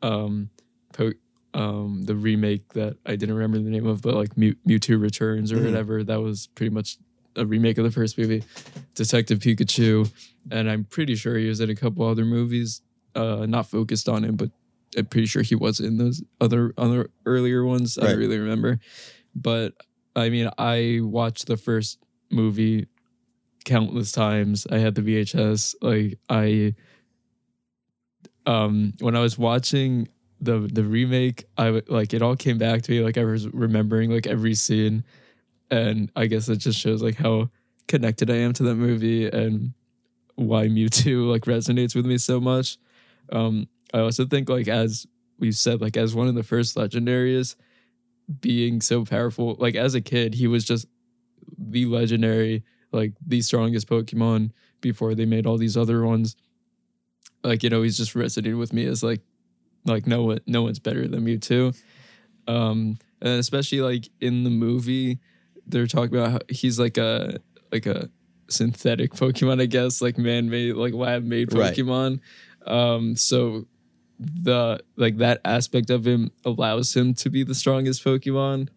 [0.02, 0.48] um,
[0.92, 1.12] po-
[1.52, 5.52] um, the remake that I didn't remember the name of, but like Mew- Mewtwo Returns
[5.52, 5.64] or Mhm.
[5.66, 6.04] whatever.
[6.04, 6.96] That was pretty much
[7.36, 8.42] a remake of the first movie.
[8.94, 10.10] Detective Pikachu,
[10.50, 12.82] and I'm pretty sure he was in a couple other movies.
[13.14, 14.50] Uh, not focused on him, but
[14.96, 17.98] I'm pretty sure he was in those other other earlier ones.
[17.98, 18.78] I don't really remember,
[19.34, 19.74] but
[20.14, 21.98] I mean, I watched the first
[22.30, 22.88] movie
[23.64, 24.66] countless times.
[24.70, 25.74] I had the VHS.
[25.82, 26.74] Like I,
[28.46, 30.08] um, when I was watching
[30.40, 33.00] the the remake, I like it all came back to me.
[33.00, 35.04] Like I was remembering like every scene,
[35.70, 37.50] and I guess it just shows like how
[37.88, 39.72] connected I am to that movie and
[40.34, 42.78] why Mewtwo like resonates with me so much.
[43.32, 45.06] Um, I also think like as
[45.38, 47.56] we said, like as one of the first legendaries,
[48.40, 49.56] being so powerful.
[49.58, 50.86] Like as a kid, he was just
[51.58, 54.50] the legendary, like the strongest Pokemon
[54.80, 56.36] before they made all these other ones.
[57.42, 59.20] Like you know, he's just resonated with me as like,
[59.84, 61.76] like no one, no one's better than Mewtwo.
[62.48, 65.18] Um, and especially like in the movie,
[65.66, 67.38] they're talking about how he's like a
[67.72, 68.08] like a
[68.48, 71.74] synthetic Pokemon, I guess, like man-made, like lab-made Right.
[71.74, 72.20] Pokemon.
[72.66, 73.66] Um, so
[74.18, 78.68] the like that aspect of him allows him to be the strongest Pokemon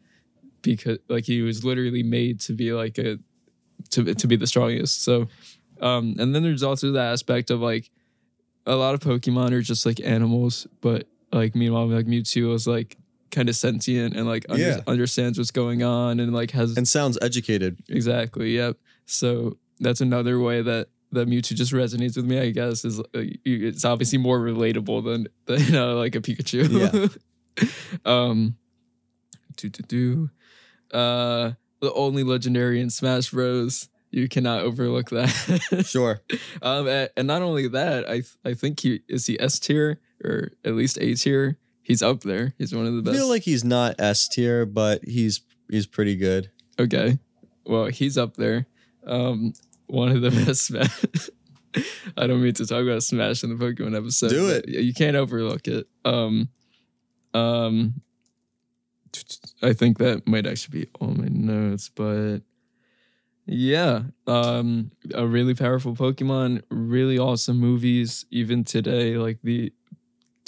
[0.62, 3.18] because like he was literally made to be like a
[3.92, 5.04] to to be the strongest.
[5.04, 5.28] So
[5.80, 7.90] um and then there's also the aspect of like
[8.66, 12.98] a lot of Pokemon are just like animals, but like meanwhile like Mewtwo is like
[13.32, 14.80] kind of sentient and like under- Yeah.
[14.88, 17.78] understands what's going on and like has and sounds educated.
[17.90, 18.56] Exactly.
[18.56, 18.78] Yep.
[19.06, 22.40] So that's another way that that Mewtwo just resonates with me.
[22.40, 27.12] I guess is uh, it's obviously more relatable than than know like a Pikachu.
[27.60, 27.68] Yeah.
[28.06, 28.56] um.
[29.58, 30.30] Do do do.
[30.98, 33.90] Uh, the only legendary in Smash Bros.
[34.12, 35.86] You cannot overlook that.
[35.86, 36.22] Sure.
[36.62, 40.52] um, a- and not only that, I I think he is he S tier or
[40.66, 41.58] at least A tier.
[41.90, 42.54] He's up there.
[42.60, 43.16] He's one of the best.
[43.16, 46.52] I feel like he's not S tier, but he's he's pretty good.
[46.80, 47.18] Okay.
[47.66, 48.68] Well, he's up there.
[49.08, 49.54] Um,
[49.88, 51.30] one of the best Smash.
[52.16, 54.30] I don't mean to talk about Smash in the Pokemon episode.
[54.30, 54.68] Do it.
[54.68, 55.88] You can't overlook it.
[56.06, 56.50] Um,
[57.34, 58.02] um,
[59.64, 62.42] I think that might actually be all my notes, but
[63.48, 68.28] yeah, um, a really powerful Pokemon, really awesome movies.
[68.30, 69.74] Even today, like the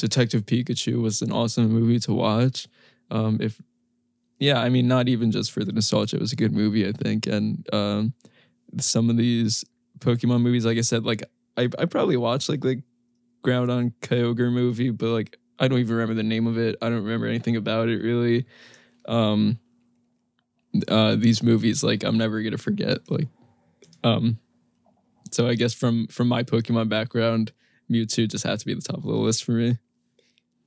[0.01, 2.67] Detective Pikachu was an awesome movie to watch.
[3.11, 3.61] Um, if
[4.39, 6.15] yeah, I mean, not even just for the nostalgia.
[6.15, 7.27] It was a good movie, I think.
[7.27, 8.13] And um,
[8.79, 9.63] some of these
[9.99, 11.21] Pokemon movies, like I said, like
[11.55, 12.81] I, I probably watched like the
[13.45, 16.75] Groudon Kyogre movie, but like I don't even remember the name of it.
[16.81, 18.47] I don't remember anything about it really.
[19.05, 19.59] Um,
[20.87, 22.99] uh, these movies, like I'm never gonna forget.
[23.11, 23.27] Like,
[24.03, 24.39] um,
[25.29, 27.51] so I guess from from my Pokemon background,
[27.91, 29.77] Mewtwo just had to be the top of the list for me.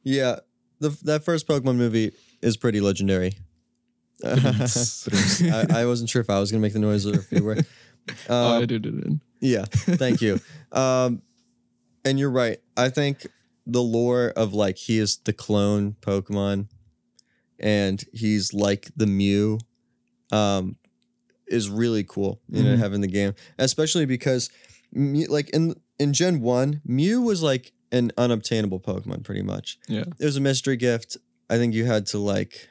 [0.04, 0.36] Yeah,
[0.80, 3.34] the that first Pokemon movie is pretty legendary.
[4.24, 7.56] I, I wasn't sure if I was gonna make the noise or if you were.
[8.28, 9.20] oh, Um, I did it in.
[9.40, 10.40] Yeah, thank you.
[10.72, 11.22] Um,
[12.04, 12.58] and you're right.
[12.76, 13.26] I think
[13.66, 16.68] the lore of like he is the clone Pokemon,
[17.58, 19.58] and he's like the Mew,
[20.32, 20.76] um,
[21.46, 22.40] is really cool.
[22.48, 22.78] You know, Mhm.
[22.78, 24.50] having the game, especially because,
[24.94, 29.78] like in in Gen One, Mew was like an unobtainable Pokemon, pretty much.
[29.88, 30.04] Yeah.
[30.18, 31.16] it was a mystery gift.
[31.48, 32.68] I think you had to like.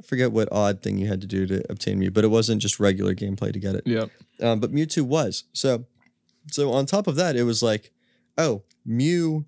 [0.00, 2.62] I forget what odd thing you had to do to obtain Mew, but it wasn't
[2.62, 4.06] just regular gameplay to get it Yeah.
[4.40, 5.44] um, but Mewtwo was.
[5.52, 5.84] So,
[6.50, 7.92] so on top of that, it was like,
[8.38, 9.44] oh, Mew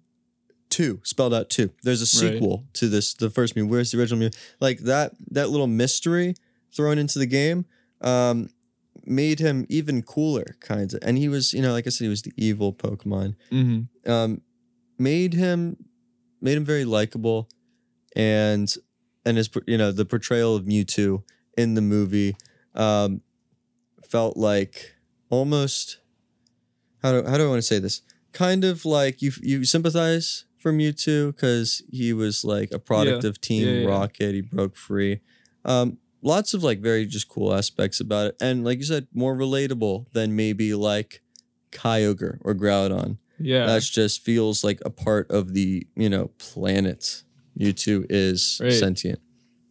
[0.69, 1.71] two spelled out two.
[1.83, 2.35] There's a Right.
[2.35, 3.67] sequel to this, the first Mew.
[3.67, 4.31] Where's the original Mew?
[4.61, 6.35] Like that, that little mystery
[6.75, 7.65] thrown into the game,
[8.03, 8.51] um,
[9.07, 10.99] made him even cooler, kind of.
[11.03, 13.37] And he was, you know, like I said, he was the evil Pokemon.
[13.51, 14.11] Mm-hmm.
[14.11, 14.43] Um,
[14.99, 15.77] made him,
[16.41, 17.49] made him very likable,
[18.17, 18.73] and
[19.25, 21.23] and his, you know, the portrayal of Mewtwo
[21.57, 22.37] in the movie,
[22.75, 23.21] um,
[24.09, 24.95] felt like
[25.31, 25.99] almost
[27.03, 28.03] how do how do I want to say this?
[28.33, 33.29] Kind of like you you sympathize for Mewtwo because he was like a product Yeah.
[33.31, 33.87] of Team Yeah, yeah.
[33.89, 34.35] Rocket.
[34.35, 35.21] He broke free.
[35.65, 39.37] Um, lots of like very just cool aspects about it, and like you said, more
[39.37, 41.21] relatable than maybe like
[41.73, 43.19] Kyogre or Groudon.
[43.43, 43.67] Yeah.
[43.67, 47.23] That just feels like a part of the you know planet.
[47.59, 48.73] Mewtwo is Right.
[48.73, 49.21] sentient.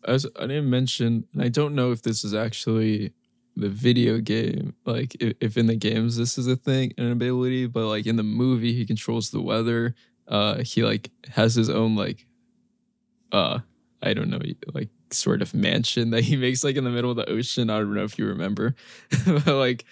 [0.06, 3.14] As I didn't mention, and I don't know if this is actually
[3.56, 7.68] the video game, like if, if in the games this is a thing, an ability,
[7.68, 9.96] but like in the movie he controls the weather.
[10.28, 12.26] Uh, he like has his own like,
[13.32, 13.60] uh,
[14.02, 14.40] I don't know,
[14.74, 17.70] like sort of mansion that he makes like in the middle of the ocean.
[17.70, 18.76] I don't know if you remember,
[19.26, 19.86] but like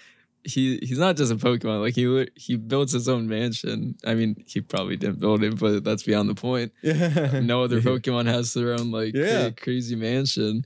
[0.44, 1.80] he he's not just a Pokemon.
[1.80, 3.96] Like he he builds his own mansion.
[4.06, 7.40] I mean, he probably didn't build it, but that's beyond the point Yeah.
[7.44, 9.50] no other Pokemon has their own like Yeah.
[9.50, 10.64] crazy mansion,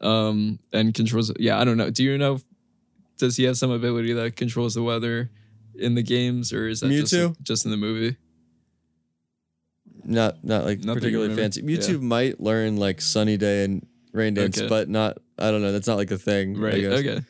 [0.00, 1.30] um, and controls.
[1.38, 1.90] Yeah, I don't know.
[1.90, 2.40] Do you know?
[3.18, 5.30] Does he have some ability that controls the weather
[5.74, 7.36] in the games, or is that just Mewtwo?
[7.42, 8.16] just in the movie?
[10.02, 11.62] Not not like Not that you particularly fancy.
[11.62, 14.68] Mewtwo might learn like sunny day and rain dance, Okay.
[14.68, 15.18] but not.
[15.38, 15.72] I don't know.
[15.72, 16.58] That's not like a thing.
[16.58, 16.82] Right.
[16.84, 17.20] Okay.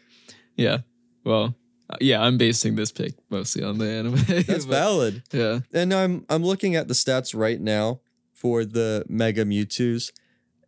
[0.57, 0.79] Yeah.
[1.25, 1.55] Well.
[1.91, 4.15] Uh, Yeah, I'm basing this pick mostly on the anime.
[4.47, 5.23] That's but- valid.
[5.33, 5.61] Yeah.
[5.73, 8.01] And I'm I'm looking at the stats right now
[8.33, 10.13] for the Mega Mewtwo's,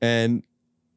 [0.01, 0.43] and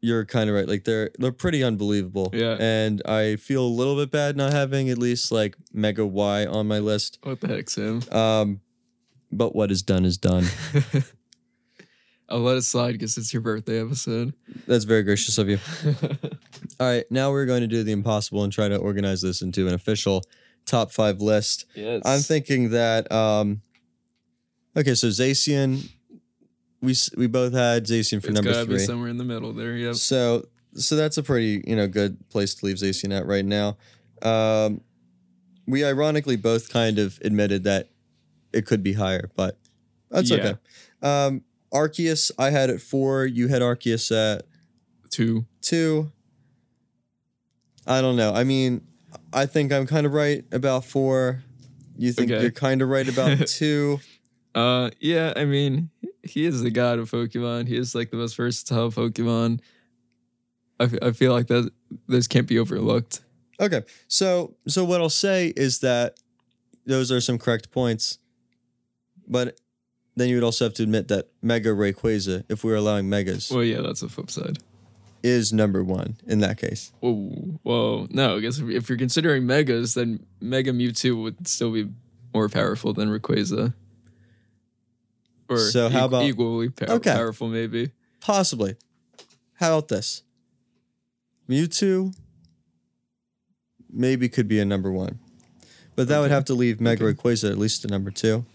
[0.01, 0.67] you're kind of right.
[0.67, 2.29] Like they're they're pretty unbelievable.
[2.33, 2.57] Yeah.
[2.59, 6.67] And I feel a little bit bad not having at least like Mega Y on
[6.67, 7.19] my list.
[7.23, 8.01] What the heck, Sam?
[8.11, 8.61] Um,
[9.31, 10.45] but what is done is done.
[12.29, 14.33] I'll let it slide because it's your birthday episode.
[14.67, 15.59] That's very gracious of you.
[16.79, 19.67] All right, now we're going to do the impossible and try to organize this into
[19.67, 20.23] an official
[20.65, 21.65] top five list.
[21.75, 22.01] yes.
[22.05, 23.61] I'm thinking that um
[24.75, 25.87] okay, so Zacian
[26.81, 29.75] we we both had Zacian for it's number gotta be somewhere in the middle there.
[29.75, 29.95] Yep.
[29.95, 33.77] So so that's a pretty, you know, good place to leave Zacian at right now.
[34.23, 34.81] Um
[35.67, 37.89] we ironically both kind of admitted that
[38.51, 39.59] it could be higher, but
[40.09, 40.37] that's Yeah.
[40.37, 40.53] okay.
[41.03, 41.43] Um
[41.75, 44.45] Arceus, I had at 4, you had Arceus at
[45.09, 45.45] Two.
[45.61, 46.11] 2.
[47.87, 48.33] I don't know.
[48.33, 48.81] I mean,
[49.33, 51.43] I think I'm kind of right about 4.
[51.97, 52.41] You think Okay.
[52.41, 53.99] you're kind of right about 2.
[54.55, 55.89] Uh, yeah, I mean,
[56.23, 57.67] he is the god of Pokemon.
[57.67, 59.59] He is like the most versatile Pokemon.
[60.79, 61.71] I, f- I feel like that
[62.07, 63.21] this can't be overlooked.
[63.59, 63.83] Okay.
[64.07, 66.15] So so what I'll say is that
[66.85, 68.17] those are some correct points.
[69.27, 69.59] But
[70.15, 73.51] then you would also have to admit that Mega Rayquaza, if we are allowing megas,
[73.51, 74.59] Well, yeah, that's the flip side.
[75.23, 76.91] is number one in that case.
[77.01, 78.07] Whoa, whoa.
[78.11, 81.89] No, I guess if, if you're considering megas, then Mega Mewtwo would still be
[82.33, 83.73] more powerful than Rayquaza.
[85.49, 87.13] Or So how equ- about- equally pow- Okay.
[87.13, 87.91] powerful, maybe?
[88.19, 88.75] Possibly.
[89.55, 90.23] How about this?
[91.49, 92.13] Mewtwo
[93.91, 95.19] maybe could be a number one.
[95.95, 97.03] But that would have to leave Mega.
[97.05, 98.45] Rayquaza at least a number two.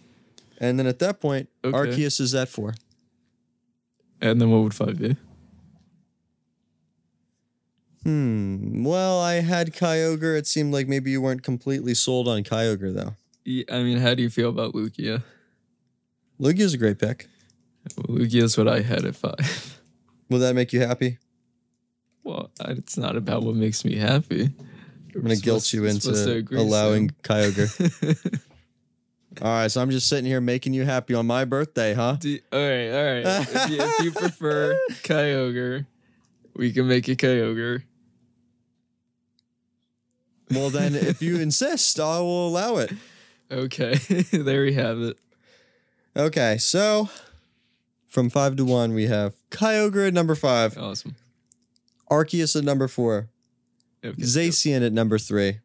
[0.61, 1.77] And then at that point, Okay.
[1.77, 2.75] Arceus is at four.
[4.21, 5.17] And then what would five be?
[8.05, 8.85] Hmm.
[8.85, 10.39] Well, I had Kyogre.
[10.39, 13.15] It seemed like maybe you weren't completely sold on Kyogre, though.
[13.45, 15.23] Yeah, I mean, how do you feel about Lugia?
[16.41, 17.29] Lugia's a great pick.
[17.97, 19.81] Well, Lugia is what I had at five.
[20.31, 21.19] Will that make you happy?
[22.23, 24.51] Well, it's not about what makes me happy.
[25.15, 28.41] I'm gonna guilt you into allowing Kyogre.
[29.41, 32.17] All right, so I'm just sitting here making you happy on my birthday, huh?
[32.19, 33.49] Do, all right, all right.
[33.49, 35.87] if, you, if you prefer Kyogre,
[36.57, 37.85] we can make it Kyogre.
[40.51, 42.93] Well, then, if you insist, I will allow it.
[43.53, 43.95] Okay,
[44.33, 45.17] there we have it.
[46.17, 47.09] Okay, so
[48.09, 51.15] from five to one, we have Kyogre at number five, Awesome.
[52.11, 53.29] Arceus at number four,
[54.05, 55.61] Okay, Zacian at number three,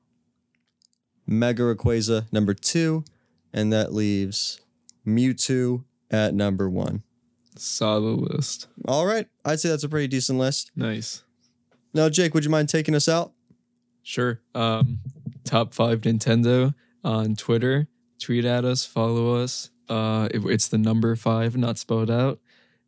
[1.25, 3.04] Mega Rayquaza number two,
[3.55, 4.59] and that leaves
[5.07, 7.01] Mewtwo at number one.
[7.57, 8.67] Solid list.
[8.87, 10.71] All right, I'd say that's a pretty decent list.
[10.75, 11.23] Nice.
[11.93, 13.32] Now, Jake, would you mind taking us out?
[14.03, 14.41] Sure.
[14.53, 14.99] Um,
[15.45, 17.87] top five Nintendo on Twitter.
[18.19, 18.86] Tweet at us.
[18.86, 19.71] Follow us.
[19.87, 22.39] Uh, it- it's the number five, not spelled out.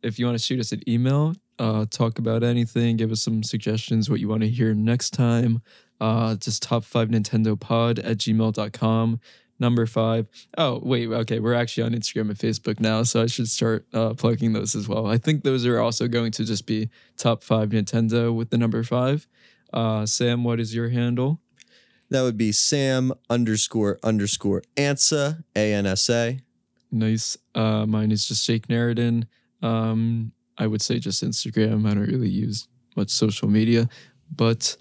[0.02, 3.42] If you want to shoot us an email, uh, talk about anything, give us some
[3.42, 5.62] suggestions, what you want to hear next time.
[6.00, 9.20] Uh, just top five Nintendo pod at gmail.com.
[9.60, 10.28] Number five.
[10.56, 11.08] Oh, wait.
[11.08, 11.40] Okay.
[11.40, 14.88] We're actually on Instagram and Facebook now, so I should start uh, plugging those as
[14.88, 15.06] well.
[15.06, 18.84] I think those are also going to just be top five Nintendo with the number
[18.84, 19.26] five.
[19.72, 21.40] Uh, Sam, what is your handle?
[22.10, 26.40] That would be Sam underscore underscore Ansa, A N S A.
[26.90, 27.36] Nice.
[27.54, 29.26] Uh, mine is just Jake Naroden.
[29.60, 31.86] Um, I would say just Instagram.
[31.86, 32.66] I don't really use
[32.96, 33.88] much social media,
[34.34, 34.76] but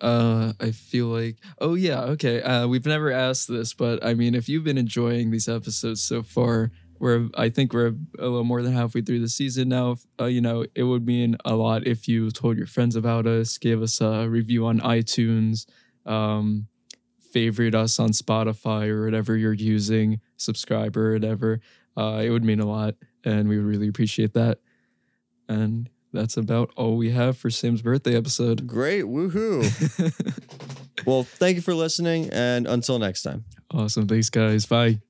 [0.00, 2.42] Uh, I feel like, oh yeah, okay.
[2.42, 6.22] Uh, we've never asked this, but I mean, if you've been enjoying these episodes so
[6.22, 9.96] far, we're I think we're a little more than halfway through the season now.
[10.20, 13.58] Uh, you know, it would mean a lot if you told your friends about us,
[13.58, 15.66] gave us a review on iTunes,
[16.04, 16.66] um,
[17.32, 21.60] favorite us on Spotify or whatever you're using, subscribe or whatever.
[21.96, 22.94] Uh, it would mean a lot,
[23.24, 24.58] and we would really appreciate that.
[25.48, 28.66] And that's about all we have for Sam's birthday episode.
[28.66, 29.04] Great.
[29.04, 29.62] Woohoo.
[31.06, 32.30] well, thank you for listening.
[32.32, 33.44] And until next time.
[33.70, 34.06] awesome.
[34.08, 34.66] Thanks, guys.
[34.66, 35.00] Bye.